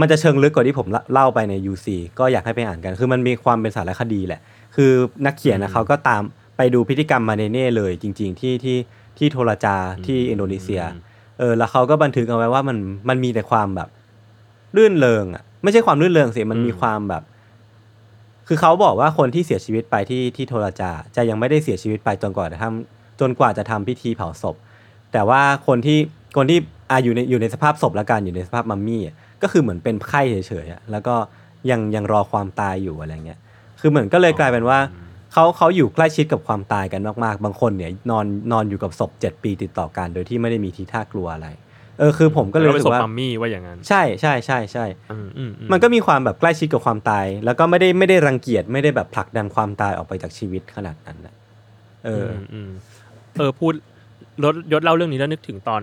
[0.01, 1.87] มันจะเชิงลึกกว่าที่ผมเล่าเล่าไปใน UC
[2.19, 4.41] ก็อยากให้ไปอ่านกัน คือมันมีความเป็นสารคดีแหละ
[4.75, 4.91] คือ
[5.27, 6.23] นักเขียนนะเขาก็ตาม
[6.57, 8.79] ไปดูพิธีกรรมมาเนเน่เลยจริง ๆ ที่ที่
[9.19, 10.83] ที่โทรจาที่อินโดนีเซีย
[11.39, 13.89] เออ แล้วเขาก็บันทึกเอาไว้ว่ามันมันมีแต่ความแบบ
[14.77, 17.23] รื่นเริงอะ ไม่ใช่ความรื่นเริงสิ มันมีความแบบ
[18.49, 24.57] คือเขาบอกว่าคนที่เสียชีวิตไปที่ที่โทรจา จะยังไม่ได้เสียชีวิตไปจนกว่าจะทำจนกว่าจะทำพิธีเผาศพ
[25.13, 25.99] แต่ว่าคนที่
[26.37, 26.59] คนที่
[26.91, 31.15] อาอยู่ในอยู่ในสภาพศพและกันอยู่ในสภาพมัมมี่อะก็คือเหมือนเป็นไข้เฉยๆอะแล้วก็
[31.71, 33.39] ยังยังรอความตายอยู่อะไรเงี้ย
[33.81, 34.79] คือเหมือนก็เลยกลายเป็นว่า
[35.33, 41.49] เขาเขาอยู่ใกล้ชิดกับความตายกันมากๆ บางคนเนี่ยนอนนอนอยู่กับศพเจ็ดปีติดต่อกัน โดยที่ไม่ได้มีทีท่ากลัวอะไร
[41.99, 51.35] เออคือผมก็เลยแวรู้ไปสึศพกว่ามัมมี่ว่าอย่างนั้นใช่ใช่ใช่ใช่อืมอืมอืมันก็มีความแบบใกล้ชิดกับความตาย แล้วก็ไม่ได้ไม่ได้รังเกียจไม่ได้แบบผลักดันความตายออกไปจากชีวิตขนาดนั้นนะ
[52.05, 52.71] เออมอืม
[53.39, 53.73] เออพูด
[54.45, 55.83] รถยศเล่าเรื่องนี้แล้วนึกถึงตอน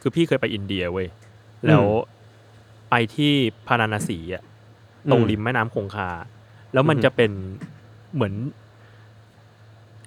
[0.00, 1.08] คือพี่เคยไปอินเดียเว้ย
[1.66, 1.84] แล้ว
[2.90, 3.32] ไปที่
[3.66, 4.42] พาราณสีอะ
[5.10, 6.08] ตรงอืมริมแม่น้ำคงคา
[6.72, 7.30] แล้วมันอือฮึจะเป็น
[8.14, 8.34] เหมือน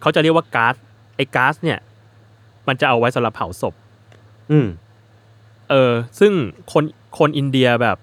[0.02, 0.76] เขาจะเรียกว่าก๊าซ
[1.15, 1.80] ไอ้ก๊าซเนี่ย
[2.68, 3.74] มันจะเอาไว้สำหรับเผาศพ
[4.52, 4.68] อืม
[5.69, 6.32] เออ ซึ่ง
[6.71, 6.84] คน
[7.19, 7.97] คนอินเดียแบบ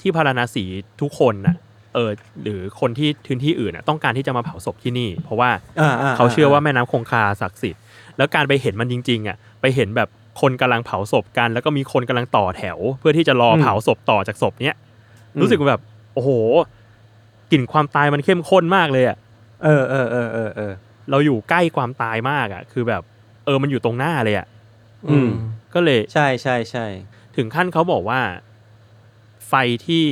[0.00, 0.64] ที่พาราณสี
[1.00, 1.56] ทุกคนน่ะ
[1.94, 2.10] เออ
[2.42, 5.50] หรือคนที่พื้นที่อื่นน่ะต้องการที่จะมาเผาศพที่นี่ เพราะว่า
[5.80, 7.82] อ่าอ่าเขาเชื่อว่าแม่น้ำคงคาศักดิ์สิทธิ์
[8.16, 10.08] แล้วการไปเห็นมันจริง ๆ อะ ไปเห็นแบบ
[10.40, 14.76] คนกำลังเผาศพกัน แล้วก็มีคนกำลังต่อแถว เพื่อที่จะรอเผาศพต่อจากศพเนี้ย
[15.40, 15.82] รู้สึกว่าแบบ
[16.14, 16.30] โอ้โห
[17.52, 19.16] กลิ่นความตายมันเข้มข้นมากเลยอะ
[19.64, 20.72] เออเออเออเออเออ
[21.10, 23.02] เราอยู่ใกล้ความตายมากอะ คือแบบ
[23.44, 24.46] เออมันอยู่ตรงหน้าเลยอะ
[25.10, 25.30] อืม
[25.76, 26.86] ก็เลยใช่ใช่ใช่
[27.36, 28.20] ถึงขั้นเขาบอกว่า
[29.48, 29.54] ไฟ
[29.86, 30.04] ที่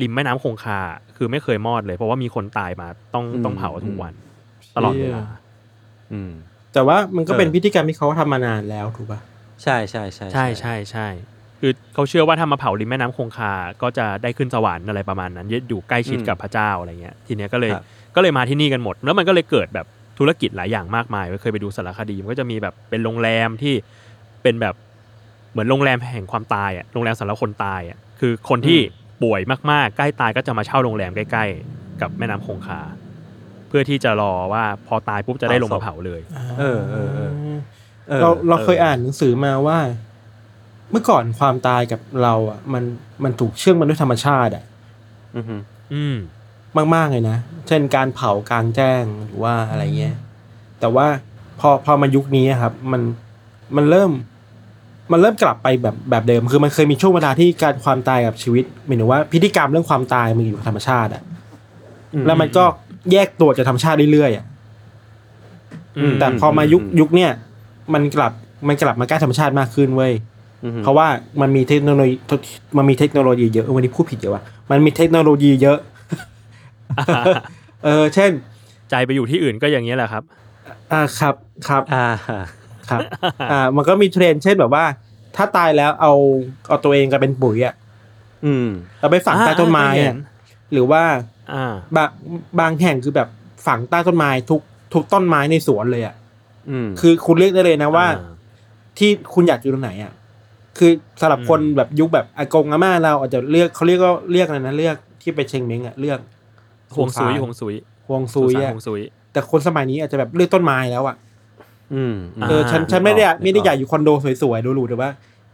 [0.00, 0.80] ริมแม่น้ำคงคา
[1.16, 4.14] คือไม่เคยมอดเลย เพราะว่ามีคนตายมาต้องอืมต้องเผาทุกวัน
[4.76, 5.24] ตลอดเวลา
[6.12, 6.32] อืม
[6.74, 9.20] แต่ว่ามันก็เป็นเออพิธีกรรมที่เขาทำมานานแล้วถูกป่ะ
[9.62, 11.08] ใช่ใช่ใช่ใช่ใช่ใช่
[11.60, 19.86] คือเขาเชื่อว่าถ้ามาเผาริมแม่น้ำคงคา ก็จะได้ขึ้นสวรรค์อะไรประมาณนั้นอยู่ใกล้ชิดกับพระเจ้าอะไรเงี้ย ทีเนี้ยก็เลยครับก็เลยมาที่นี่กันหมด แล้วมันก็เลยเกิดแบบ
[20.18, 23.74] ธุรกิจหลายอย่างมากมายเคยไปดูสารคดีมันก็จะมีแบบเป็นโรงแรมที่
[24.42, 24.74] เป็นแบบ
[25.50, 28.78] เหมือนโรงแรมแห่งความตายอะโรงแรมสำหรับคนตายอะคือคนที่
[29.22, 32.80] ป่วยมากๆ ใกล้ตายก็จะมาเช่าโรงแรมใกล้ ๆ กับแม่น้ำคงคา
[33.68, 36.20] เพื่อที่จะรอว่าพอตายปุ๊บจะได้ลงมาเผาเลย
[36.58, 37.32] เออเออเออ
[38.10, 39.78] ออเราเราเคยเอออ่อ่านหนังสือมาว่า
[40.90, 42.84] เมื่อก่อนความตายกับเราอะ มัน
[43.24, 44.64] มันถูกเชื่อมมันด้วยธรรมชาติอะ
[45.36, 45.56] อือฮึ
[45.94, 46.16] อืม
[46.94, 47.36] มากๆเลยนะ
[47.68, 50.16] เช่นการเผากลางแจ้งหรือว่าอะไรเงี้ย
[50.80, 51.06] แต่ว่า
[51.60, 53.02] พอพอมายุคนี้อะครับ มัน
[53.76, 54.10] มันเริ่ม
[55.12, 61.22] มันเริ่มกลับไปแบบแบบเดิม คือมันเคยมีช่วงเวลาที่การความตายกับชีวิตหมายถึงว่าพิธีกรรมเรื่องความตายมันอยู่กับธรรมชาติอะ
[62.26, 62.64] แล้วมันก็
[63.12, 64.44] แยกตัวจากธรรมชาติเรื่อยๆอะ
[65.98, 67.30] อืมแต่พอมายุคยุคเนี้ย
[67.94, 68.32] มันกลับ
[68.68, 70.12] มันกลับมาใกล้ธรรมชาติมากขึ้นเว้ย
[70.64, 71.06] อือฮึเพราะว่า
[71.40, 72.14] มันมีเทคโนโลยี
[72.78, 75.78] มันมีเทคโนโลยีเยอะเออวันนี้พูดผิดเยอะว่ะมันมีเทคโนโลยีเยอะ
[77.84, 78.30] เออเช่น
[78.90, 80.22] ใจไปอยู่ที่อื่นก็อย่างนี้ยแหละครับ
[80.92, 81.34] อ่าครับ
[81.68, 82.06] ครับ อ่า
[82.90, 83.00] ครับ
[83.50, 84.84] อ่ามันก็มีเทรนด์เช่นแบบว่า
[85.36, 86.12] ถ้าตายแล้วเอา
[86.68, 87.74] เอาตัวเองกลายเป็นปุ๋ยอะ
[88.44, 88.68] อืม
[89.00, 90.18] เราไปฝังใต้ต้นไม้อ่าเคยเห็อะน
[90.72, 91.02] หรือว่า
[91.52, 92.10] อ่าบาง
[92.60, 93.28] บางแห่งคือแบบ
[93.66, 94.60] ฝังใต้ต้นไม้ทุก
[94.94, 96.14] ทุกต้นไม้ในสวนเลยอะ
[96.70, 98.32] อืมคือคุณเรียกได้เลยนะว่าอ่า
[98.98, 100.12] ที่คุณอยากอยู่ตรงไหนอะ
[100.78, 106.18] คือสำหรับคนอืมแบบยุคแบบอากงอาม่าเราอาจจะเลือกเขาเรียกก็เรียกอะไรนะเลือกที่ไปเชงเม้งอะเลือก
[106.94, 107.74] ฮวงซุยสุฮวงซุย
[108.08, 109.00] ฮวงซุยสุสานอะฮวงซุย
[109.32, 111.29] แต่คนสมัยนี้อาจจะแบบเลือกต้นไม้แล้วอะอืมอ่า
[112.48, 114.08] เออฉันฉันไม่ได้อยากนึกออกไม่ได้อยากอยู่คอนโด
[114.42, 115.10] สวยๆหรูๆแต่ว่า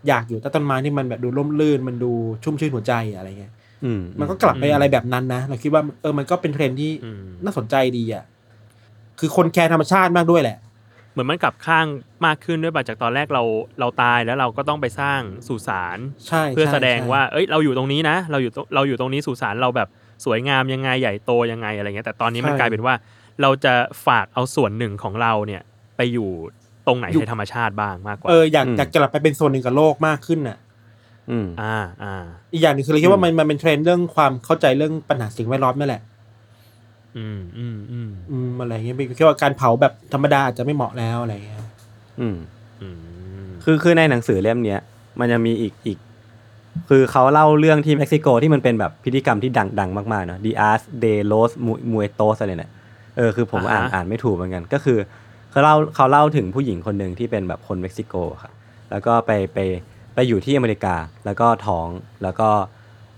[0.08, 2.12] อยากอยู่ใต้ต้นไม้ที่มันแบบดูร่มรื่นมันดู
[2.44, 3.52] ชุ่มชื่นหัวใจอะไรเงี้ย
[3.84, 8.24] อืมมันก็กลับไปอะไรแบบนั้นนะเราคิดว่าเออมันก็เป็นเทรนด์ที่อืมน่าสนใจดีอะ
[9.20, 10.58] คือคนแคร์ธรรมชาติมากด้วยแหละ
[11.12, 11.86] เหมือนมันกลับข้าง
[12.26, 13.42] มากขึ้นด้วยป่ะจากตอนแรกเรา
[13.80, 19.88] เราตายแล้วเราก็ต้องไปสร้างสุสานใช่เพื่อใช่แสดงใช่ว่าเอ้ยเราอยู่ตรงนี้นะ เราอยู่ตรงเราอยู่ตรงนี้สุสานเราแบบ
[20.24, 22.94] สวยงามยังไงใหญ่โตยังไงอะไรเงี้ยแต่ตอนนี้มันกลายเป็นว่า
[23.42, 23.74] เราจะ
[24.06, 25.62] ฝากเอาส่วนหนึ่งของเราเนี่ย
[25.96, 26.28] ไปอยู่
[26.86, 30.58] ตรงไหนในธรรมชาติบ้างมากกว่า เอออยากอยากกลับไปเป็นส่วนหนึ่งกับโลกมากขึ้นอะ
[31.30, 32.14] อืมอ่าอ่า
[32.52, 36.02] อีกอย่างหนึงคือเราคิดว่ามันมันเป็นเทรนด์เรื่องความเข้าใจเรื่องปัญหาสิ่งแวดล้อมนั่นแหละ
[37.16, 41.62] อืมอืมอืมอืมอะไรเงี้ยคิดว่าการเผาแบบธรรมดาอาจจะไม่เหมาะแล้วอะไรเงี้ย
[42.20, 42.36] อืม
[42.82, 42.96] อืม
[43.64, 44.80] คือคือในหนังสือเล่มเนี้ย
[45.18, 45.98] มันจะมีอีกอีก
[46.88, 51.50] คือเขาเล่าเรื่องที่เม็กซิโกที่มันเป็นแบบพิธีกรรมที่ดังดังมากๆเนอะ Dias de los
[51.92, 52.72] Muertos อะไรเนี่ย
[53.16, 54.98] เออคือผมอ่านอ่านไม่ถูกเหมือนกัน ก็คือ
[55.56, 58.52] เขาเล่าเขาเล่าถึงผู้หญิงคนหนึ่งที่เป็นแบบคนเม็กซิโกครับ
[58.90, 59.58] แล้วก็ไปไป
[60.14, 61.88] ไปอยู่ที่อเมริกาแล้วก็ท้อง
[62.22, 62.48] แล้วก็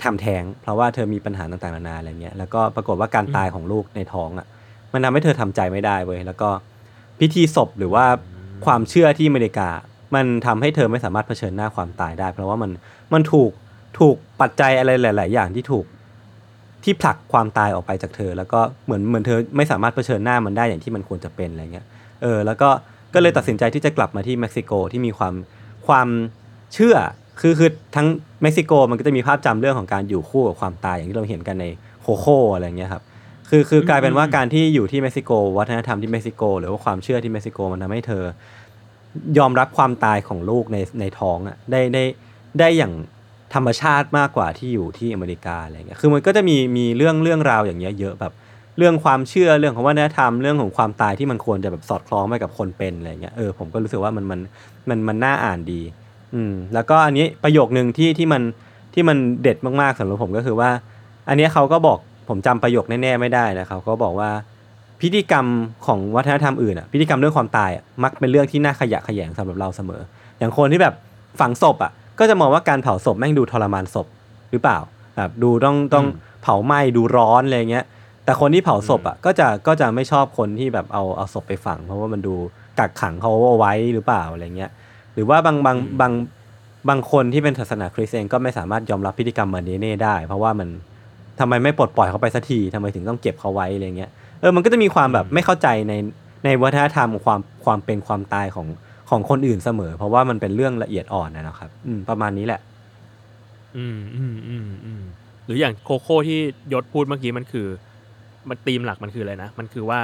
[0.03, 4.47] ทำแท้ง เพราะว่าเธอมีปัญหาต่างๆนานาอะไรเงี้ยแล้วก็ปรากฏว่าการตายของลูกในท้องอะ
[4.93, 6.51] มันทำให้เธอทำใจไม่ได้เว้ยแล้วก็
[7.21, 8.05] พิธีศพหรือว่า
[8.67, 9.69] ความเชื่อที่อเมริกา
[10.15, 12.71] มันทำให้เธอไม่สามารถเผชิญหน้าความตายได้ เพราะว่ามัน
[13.13, 13.51] มันถูก
[13.99, 15.87] ถูกปัจจัยอะไรหลาย ๆ อย่างที่ถูก
[16.85, 21.87] ที่ผลักความตายออกไปจากเธอ แล้วก็เหมือนเหมือนเธอไม่สามารถเผชิญหน้ามันได้อย่างที่มันควรจะเป็นอะไรเงี้ย
[22.23, 22.69] เออแล้วก็
[23.15, 25.35] ก็เลยตัดสินใจที่จะกลับมาที่เม็กซิโกที่มีความ
[25.87, 26.09] ความ
[26.75, 26.97] เชื่อ
[27.41, 28.07] คือคือทั้ง
[28.43, 31.67] เม็กซิโกมันก็จะมีภาพจำเรื่องของการอยู่คู่กับความตายอย่างที่เราเห็นกันใน
[32.03, 33.03] โคโค่อะไรเงี้ยครับ
[33.49, 38.23] คือคือกลายเป็นว่าการที่อยู่ที่เม็กซิโก วัฒนธรรมที่เม็กซิโก หรือว่าความเชื่อที่เม็กซิโกมันทำให้เธอ
[39.39, 42.05] ยอมรับความตายของลูกในในท้องอะได้ได้
[42.61, 42.93] ได้อย่าง
[43.55, 48.33] ธรรมชาติมากกว่าที่อยู่ที่อเมริกาอะไรเงี้ยคือมันก็จะมีมีเรื่องเรื่องราวอย่างเงี้ยเยอะแบบ
[48.79, 54.41] เรื่องความเชื่อเรื่องของวัฒนธรรมเรื่องของความตายที่มันควรจะแบบสอดคล้องไปกับคนเป็นอะไรเงี้ยเออผมก็รู้สึกว่ามันมัน
[54.89, 55.81] มันมันน่าอ่านดี
[56.35, 58.43] อืมแล้วก็อันนี้ประโยคนึงที่ที่มัน
[58.95, 60.71] ที่มันเด็ดมากๆสำหรับผมก็คือว่า
[61.29, 64.31] อันเนี้ยเขาก็บอกผมจำประโยคแน่ๆไม่ได้นะครับเขาบอกว่า
[65.01, 65.47] พิธีกรรม
[65.87, 70.01] ของวัฒนธรรมอื่นอะพิธีกรรมเรื่องความตายอะมักเป็นเรื่องที่น่าขยะแขยงสำหรับเราเสมอ
[70.39, 70.95] อย่างคนที่แบบ
[71.41, 74.07] ฝังศพอะก็จะมองว่าการเผาศพแม่งดูทรมานศพ
[74.51, 74.79] หรือเปล่า
[75.17, 76.07] แบบดูต้องต้อง
[76.43, 77.85] เผาไหม้ดูร้อนอะไรเงี้ย
[78.29, 82.35] แต่คนที่เผาศพอะก็จะก็จะไม่ชอบคนที่แบบเอาเอาศพไปฝัง เพราะว่ามันดู
[82.79, 84.71] กักขังเขาเอาไว้หรือเปล่าอะไรเงี้ย
[85.15, 86.13] หรือว่าบางบางบาง
[86.89, 90.69] บางคนที่เป็นศาสนาคริสต์เองก็ไม่สามารถยอมรับพิธีกรรมแบบนี้เน่ได้ เพราะว่ามัน
[91.41, 94.11] ทำไมไม่ปลดปล่อยเขาไปสักทีทำไมถึงต้องเก็บเขาไว้อะไรเงี้ย
[94.41, 95.93] เออมันก็จะมีความแบบไม่เข้าใจใน
[96.45, 98.67] ในวัฒนธรรมความความเป็นความตายของ
[99.11, 102.61] ของคนอื่นเสมอ เพราะว่ามันเป็นเรื่องละเอียดอ่อนนะนะครับ อืมประมาณนี้แหละ
[103.77, 105.03] อืมอืมอืมอืม
[105.45, 106.39] หรืออย่างโคโค่ที่
[106.73, 107.67] ยศพูดเมื่อกี้มันคือ
[108.51, 110.01] มันธีมหลักมันคืออะไรนะ มันคือว่า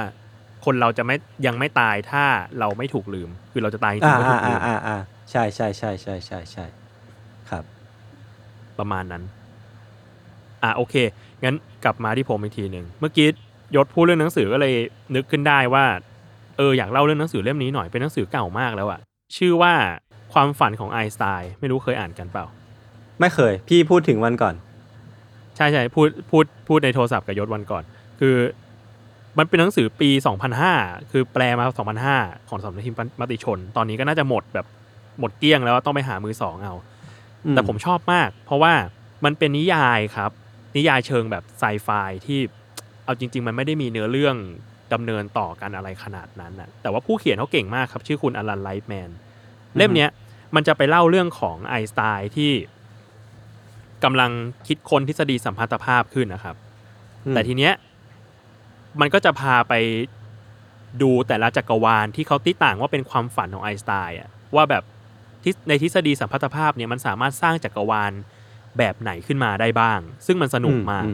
[0.65, 2.23] คนเราจะไม่ยังไม่ตายถ้า
[2.59, 4.97] เราไม่ถูกลืม คือเราจะตายจริอ่างๆไม่ถูอ่ากลือ่ามอ่าอ่า
[5.31, 6.65] ใช่ใช่ใช่ใช่ใช่ใช่
[7.49, 7.63] ครับ
[8.79, 9.23] ประมาณนั้น
[10.63, 10.95] ออะโอเค
[11.43, 13.27] งั้นกลับมาที่ผมอีกทีหนึ่งเมื่อกี้
[13.75, 14.73] ยศพูดเรื่องหนังสือก็เลย
[15.15, 15.85] นึกขึ้นได้ว่า
[16.57, 18.99] เอออยากเล่าเรื่องหนังสือเล่มนี้หน่อยเป็นหนังสือเก่ามากแล้วอะ
[19.37, 19.73] ชื่อว่า
[20.33, 22.45] ความฝันของไอน์สไตน์ไม่รู้เคยอ่านกันเปล่า
[23.19, 24.55] ไม่เคย พี่พูดถึงวันก่อน
[25.55, 27.83] ใช่ใช่พูดพูดพูดในโทรศัพท์กับยศวันก่อน
[28.19, 28.35] คือ
[29.37, 30.09] มันเป็นหนังสือปี
[30.61, 31.65] 2005 คือแปลมา
[32.07, 34.65] 2005 ของสำนักพิมพ์มติชน ตอนนี้ก็น่าจะหมดแบบ
[35.19, 36.73] หมดเกลี้ยงแล้วต้องไปหามือสองเอา
[37.45, 38.73] อืมแต่ผมชอบมาก เพราะว่า
[39.25, 40.31] มันเป็นนิยายครับ
[40.75, 41.89] นิยายเชิงแบบไซไฟ
[42.25, 42.39] ที่
[43.05, 44.35] เอาจริง ๆ มันไม่ได้มีเนื้อเรื่อง
[44.93, 49.09] ดำเนินต่อกันอะไรขนาดนั้นนะแต่ว่าผู้เขียนเขาเก่งมากครับ ชื่อคุณอลันไลท์แมน
[49.77, 50.09] เล่มเนี้ย
[50.55, 52.51] มันจะไปเล่าเรื่องของไอน์สไตน์ที่
[54.03, 54.31] กำลัง
[54.67, 56.55] คิดค้นทฤษฎีสัมพัทธภาพขึ้นนะครับ
[57.25, 57.73] อืมแต่ทีเนี้ย
[59.01, 59.73] มันก็จะพาไป
[61.01, 64.83] ดูแต่ละจักรวาลที่เขาติต่างว่าเป็นความฝันของไอน์สไตน์อะว่าแบบ
[65.43, 68.11] ทฤในทฤษฎีสัมพัทธภาพเนี่ยมันสามารถสร้างจักรวาล
[68.77, 71.11] แบบไหนขึ้นมาได้บ้าง ซึ่งมันสนุกมากอื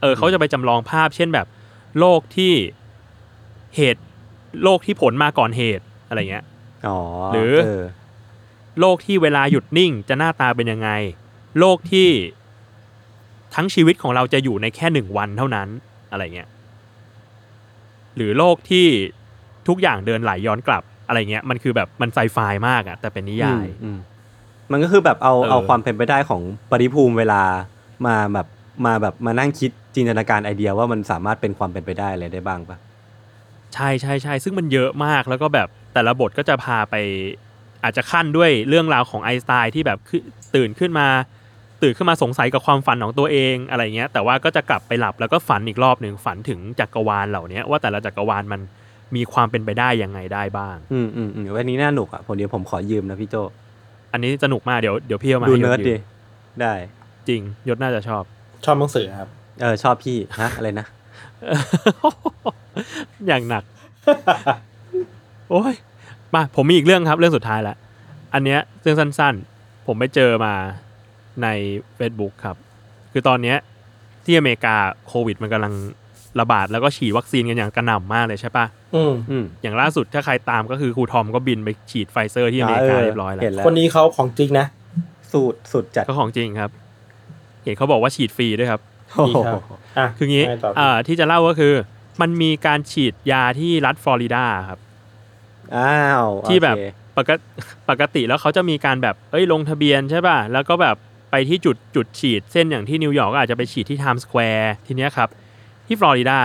[0.00, 1.46] เออเขาจะไปจำลองภาพ เช่นแบบ
[1.98, 2.52] โลกที่
[3.76, 4.02] เหตุ
[4.62, 6.44] โลกที่ผลมาก่อนเหตุอะไรเงี้ย
[6.88, 6.98] อ๋อ
[7.32, 7.82] หรือเออ
[8.80, 10.90] โลกที่เวลาหยุดนิ่งจะหน้าตาเป็นยังไง
[11.58, 12.08] โลกที่
[13.54, 15.68] ทั้งชีวิตของเราจะอยู่ในแค่หนึ่งวันเท่านั้น
[16.10, 16.48] อะไรเงี้ย
[18.16, 18.86] หรือโลกที่
[19.68, 23.98] ทุกอย่างเดินไหลย้อนกลับอะไรเงี้ยมันคือแบบมันไซไฟมากอะแต่เป็นนิยายอืมอืม
[24.72, 27.42] มันก็คือแบบเอาเออเอาความเป็นไปได้ของปริภูมิเวลา
[28.06, 28.46] มาแบบ
[28.86, 32.76] มาแบบมานั่งคิดจินตนาการไอเดียว่ามันสามารถเป็นความเป็นไปได้อะไรได้บ้างปะ
[33.74, 36.94] ใช่ใช่ใช่ซึ่งมันเยอะมากแล้วก็แบบแต่ละบทก็จะพาไป
[37.82, 40.22] อาจจะขั้นด้วยเรื่องราวของไอน์สไตน์ที่แบบคือ
[40.54, 41.08] ตื่นขึ้นมา
[41.84, 48.60] ตื่นขึ้นมาสงสัยกับความฝันของตัวเองอะไรเงี้ย แต่ว่าก็จะกลับไปหลับแล้วก็ฝันอีกรอบหนึ่งฝันถึงจักรวาลเหล่านี้ว่าแต่ละจักรวาลมัน
[49.16, 53.36] มีความเป็นไปได้ยังไงได้บ้าง อืมอืมอืมวันนี้น่าหนุกอะผมเดี๋ยวผมขอยืมนะพี่โจ
[54.12, 56.00] อันนี้สนุกมากเดี๋ยวเดี๋ยวพี่เอามาดูให้ยเนิร์ดยืดิม
[56.60, 56.74] ได้
[57.28, 58.22] จริงยศน่าจะชอบ
[58.64, 59.28] ชอบหนังสือครับ
[59.60, 60.86] เออชอบพี่ฮะอะไรนะ
[63.26, 63.64] อย่างหนัก
[65.50, 65.74] โอ้ย
[66.34, 67.76] มาผมมีอีกเรื่องครับเรื่องสุดท้ายแล้ว
[68.34, 70.54] อันเนี้ยเรื่องสั้นๆ ผมไปเจอมา
[71.42, 71.48] ใน
[71.98, 72.56] Facebook ครับ
[73.12, 73.56] คือตอนเนี้ย
[74.24, 74.76] ที่อเมริกา
[75.08, 75.74] โควิดมันกำลัง
[76.40, 84.66] ระบาดแล้วก็ฉีดวัคซีนกันอย่างกระหน่ำมากเลยใช่ปะอืมอืมอย่างล่าสุดถ้าใครตามก็คือครูทอมก็บินไปฉีดไฟเซอร์ที่อเมริกาเรียบร้อยแล้ว เห็นแล้วคนนี้เขาของจริงนะ
[85.32, 86.70] สูตรสุดจัดก็ของจริงครับ
[87.64, 88.80] เห็นเขาบอกว่าฉีดฟรีด้วยครับ
[89.14, 89.62] โอ้โหดีครับ
[89.98, 91.72] อะคืองี้ไต่อพี่อ่าที่จะเล่าก็คือ
[92.20, 94.78] มันมีการฉีดยาที่รัฐฟลอริดาครับ
[95.76, 96.84] อ้าว ที่แบบโอเค
[97.18, 97.42] ปกติ
[97.90, 100.96] ปกติแล้วเขาจะมีการแบบ เอ้ยลงทะเบียนใช่ป่ะ แล้วก็แบบ
[101.36, 105.28] ไปที่จุดจุดฉีดเช่นอย่างที่นิวยอร์กก็อาจจะไปฉีดที่ไทม์สแควร์ทีเนี้ยครับ
[105.86, 106.38] ที่ฟลอริดา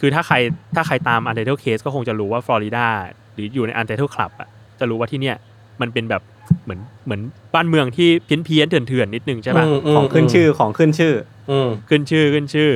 [0.00, 0.36] คือถ้าใคร
[0.74, 2.86] ถ้าใครตาม Untitled Case ก็คงจะรู้ว่าฟลอริดา
[3.34, 4.48] หรืออยู่ใน Untitled Club อะ
[4.80, 5.36] จะรู้ว่าที่เนี้ย
[5.80, 6.22] มันเป็นแบบ
[6.64, 7.20] เหมือนเหมือน
[7.54, 11.14] บ้านเมืองที่เพี้ยนเพี้ยนๆเถื่อนๆนิดนึงใช่ป่ะมมของขึ้นชื่อของขึ้นชื่อ
[11.50, 12.70] อืมขึ้นชื่อขึ้นชื่อ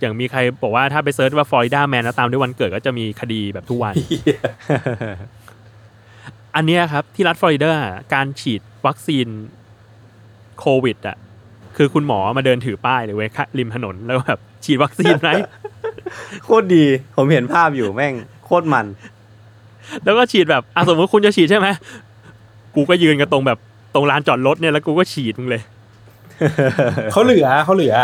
[0.00, 3.94] อย่างมีใครบอกว่าถ้าไป search ว่า Florida Man แล้วตามด้วยวันเกิดก็จะมีคดีแบบทุกวัน
[6.56, 7.72] อันเนี้ยครับที่รัฐฟลอริดา
[8.14, 9.26] การฉีดวัคซีน
[10.60, 11.16] โควิดอะ
[11.76, 15.30] คือคุณหมอมาเดินถือป้ายเลยเว้ยข้างริมถนนแล้วแบบฉีดวัคซีนไหม
[16.44, 16.84] โคตรดี
[17.16, 18.86] ผมเห็นภาพอยู่แม่งโคตรมัน
[20.04, 21.68] แล้วก็ฉีดแบบอะสมมติคุณจะฉีดใช่ไหม
[22.74, 23.58] กูก็ยืนกันตรงแบบ
[23.94, 25.62] ตรงลานจอดรถเนี่ยแล้วกูก็ฉีดมึงเลย
[27.12, 27.94] เขาเหลือเขาเหลือ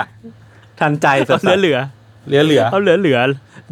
[0.80, 1.78] ทันใจสุเขาดเหลือเหลือ
[2.26, 3.18] เหลือเหลือเขาเหลือเหลือ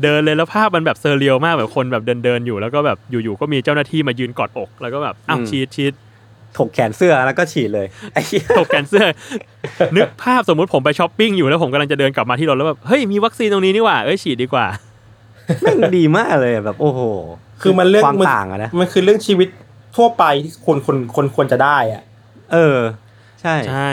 [0.03, 6.12] เดินเลยแล้วภาพมันแบบ surreal มากแบบคนแบบเดินเดินๆอยู่แล้วก็แบบอยู่ๆก็มีเจ้าหน้าที่มายืนกอดอก แล้วก็แบบอ้าวฉีดฉีดๆ
[6.59, 9.05] ถกแขนเสื้อแล้วก็ฉีดเลยไอ้เหี้ยถกแขนเสื้อ
[9.97, 14.67] นึกภาพสมมุติผมไปช้อปปิ้งอยู่แล้วผมกำลังจะเดินกลับมาที่รถแล้วแบบเฮ้ยมีวัคซีนตรงนี้นี่หว่าเอ้ยฉีดดีกว่า
[15.63, 17.01] แม่งดีมากเลยอะแบบโอ้โห
[17.63, 19.49] คือมันเรื่องความมันต่างอะนะมันคือเรื่องชีวิต
[19.97, 22.03] ทั่วไปที่คนคนคนควรจะได้อะ
[22.53, 22.79] เออ
[23.41, 23.91] ใช่ใช่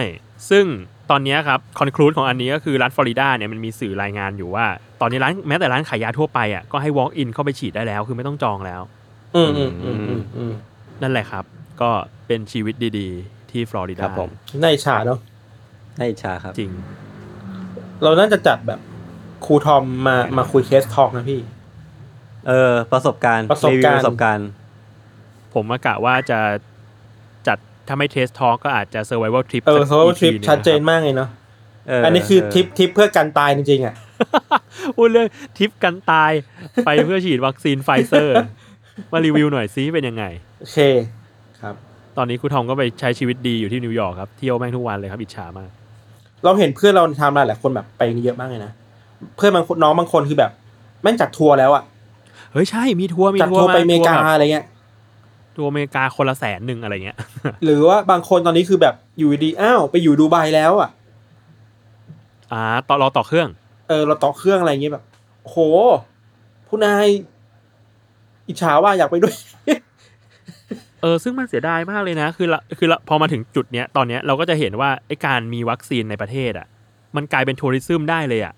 [0.49, 0.65] ซึ่ง
[1.09, 4.65] ตอนเนี้ยครับคอนคลูดของอันนี้ก็คือรัฐฟลอริดาเนี่ยมันมีสื่อรายงานอยู่ว่า
[5.01, 8.81] ตอนนี้ร้านแม้แต่ร้านขายยาทั่วไปอะก็ให้ walk in เข้าไปฉีดได้แล้ว คือไม่ต้องจองแล้ว
[9.35, 10.53] อืมอืมอืมอืมอืม
[11.01, 11.43] นั่นแหละครับ
[11.81, 11.91] ก็
[12.27, 14.29] เป็นชีวิตดีๆ ที่ฟลอริคดารับผม
[14.61, 15.19] น่าอิจฉาเนาะ
[15.99, 16.71] น่าอิจฉาครับ จริง
[18.03, 18.79] เราน่าจะจัดแบบ
[19.45, 21.41] ครูทอมมามาคุยเคสทอกนะพี่
[22.47, 24.49] เออ ประสบการณ์ประสบการณ์วิวประสบการณ์
[25.53, 26.39] ผมมากะว่าจะ
[27.47, 31.29] จัดถ้าไม่เทสทอ l k ก็อาจจะ survival trip เออสักเพราะว่า EP ทริปหงชัดเจนนะครับมากเลยเนาะ
[31.87, 33.95] เอออัอันนี้คือทริปทริปเพื่อการตายจริงๆอะ
[34.95, 36.31] พูดเรื่องทริปกันตาย
[36.85, 38.33] ไปเพื่อฉีดวัคซีนไฟเซอร์
[39.11, 40.25] มารีวิวหน่อยซิเป็นยังไง
[40.59, 40.77] โอเค
[41.61, 41.75] ครับ
[42.17, 45.69] ตอนนี้ครูทอมก็ไปใช้ชีวิตดีอยู่ที่นิวยอร์กครับเที่ยวแม่งทุกวันเลยครับอิจฉามาก
[46.43, 48.71] เราเห็นเพื่อนเราทำหลายๆคนแบบไปเยอะมากเลยนะ
[49.35, 50.51] เพื่อนบางคนน้องบางคนคือแบบ
[51.01, 51.83] แม่งจัดทัวร์แล้วอะ
[52.53, 54.65] เฮ้ยใช่มีทัวร์มีจัดทัวร์ทัวร์ร์ไปอเมริกาทัวร์แบบอะไรเงี้ย
[55.55, 57.17] ทัวร์อเมริกาคนละแสนหนึ่งอะไรเงี้ย
[57.63, 60.89] หรือว่าบางคนตอนนี้คือแบบอยู่ดีๆอ้าวไปอยู่ดูไบแล้วอะ
[62.51, 63.49] อ่าต่อรอต่อเครื่อง
[63.87, 65.03] เออเราต่อเครื่องอะไรอย่างเงี้ยแบบ
[65.43, 65.55] โห
[66.67, 67.05] ผู้นาย
[68.47, 69.35] อิจฉาว่าอยากไปด้วย
[71.01, 76.67] เออซึ่งมันเสียดายมากเลยนะ คือละคือละพอมาถึงจุดเนี้ยตอนเนี้ยเราก็จะเห็นว่าไอ้การมีวัคซีนในประเทศอะ
[77.15, 78.53] มันกลายเป็น tourism ได้เลยอะ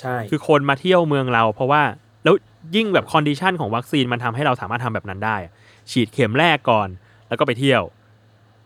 [0.00, 1.82] ใช่ คือคนมาเที่ยวเมืองเรา เพราะว่า
[2.24, 2.34] แล้ว
[2.76, 5.52] ยิ่งแบบ condition ของวัคซีนมันทำให้เราสามารถทำแบบนั้นได้อะ
[5.90, 6.88] ฉีดเข็มแรกก่อน
[7.28, 7.82] แล้วก็ไปเที่ยว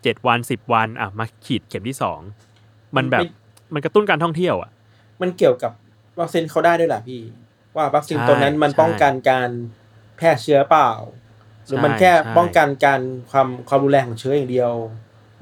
[0.03, 2.21] เจ็ดวันสิบวันอะมาฉีดเข็มที่สอง
[2.97, 3.25] มันแบบ
[3.75, 4.71] มันกระตุ้นการท่องเที่ยวอะ
[5.23, 5.73] มันเกี่ยวกับ
[6.21, 7.21] วัคซีนเขาได้ด้วยแหละพี่
[7.77, 9.51] ว่าวัคซีนใช่ตัวนั้นมันใช่ป้องกันการ
[10.17, 10.91] แพร่เชื้อเปล่า
[11.69, 13.01] หรือมันใช่แค่ใช่ป้องกันการ
[13.31, 14.73] ความความรุนแรงของเชื้ออย่างเดียว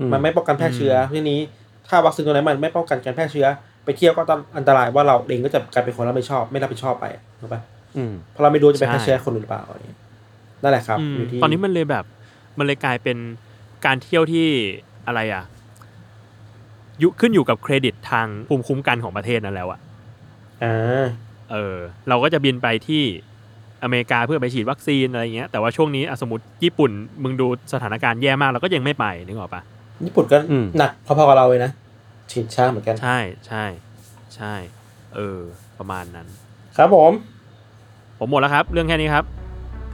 [0.00, 1.40] อืมมันไม่ป้องกันแพร่เชื้อทีนี้
[1.88, 3.46] ถ้าวัคซีนตัวนั้นมันไม่ป้องกันการแพร่เชื้อ
[3.84, 7.06] ไปเที่ยวก็ต้องอันตรายว่าเราเองก็จะกลายเป็นคนรับผิดชอบ ไม่รับผิดชอบไป
[7.40, 7.60] ถูกปะ
[7.96, 9.98] อืมเพราะเราไม่รู้จะไปใช่แพร่เชื้อคนอื่นหรือเปล่าอะไรอย่างเงี้ย
[10.62, 12.04] นั่นแหละครับอืมอยู่ที่ตอนนี้มันเลยแบบ
[12.58, 13.18] มันเลยกลายเป็น
[13.84, 14.46] การเที่ยวที่
[15.06, 15.44] อะไรอะ
[17.02, 19.80] ยุขึ้นอยู่กับเครดิตทางภูมิคุ้มกันของประเทศนั้นแล้วอะ
[20.64, 21.06] อ่า
[21.52, 21.76] เออ
[22.08, 23.02] เราก็จะบินไปที่
[23.82, 26.90] อเมริกาเพื่อไปฉีดวัคซีนอะไรเงี้ยแต่ว่าช่วงนี้อะสมมติญี่ปุ่น
[27.22, 29.62] มึงดูสถานการณ์แย่มากเราก็ยังไม่ไปนึกออกปะ
[30.06, 31.70] ญี่ปุ่นก็อืมหนักพอๆกับเราเลยนะ
[32.30, 33.64] ฉีดช้าเหมือนกัน ใช่ใช่
[34.36, 34.54] ใช่
[35.14, 35.40] เออ
[35.78, 36.26] ประมาณนั้น
[36.76, 37.12] ครับผม
[38.18, 39.24] ผมหมดแล้วครับ เรื่องแค่นี้ครับ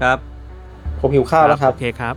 [0.02, 0.18] ครับ
[1.00, 2.14] ผมหิวข้าวแล้วครับ โอเคครับ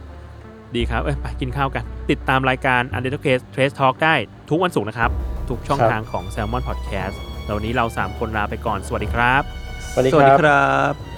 [0.75, 4.13] ดีครับ เอ้ยไปกินข้าวกัน ติดตามรายการ u n d e r t a Case Trace Talk ได้
[4.49, 5.09] ทุกวันศุกร์นะครับ
[5.49, 9.43] ทุกช่องครับทางของ Salmon Podcast แล้ววันนี้เรา 3 คนลาไปก่อน สวัสดีครับ
[9.91, 11.14] สวัสดีสวัสคดีรับครับ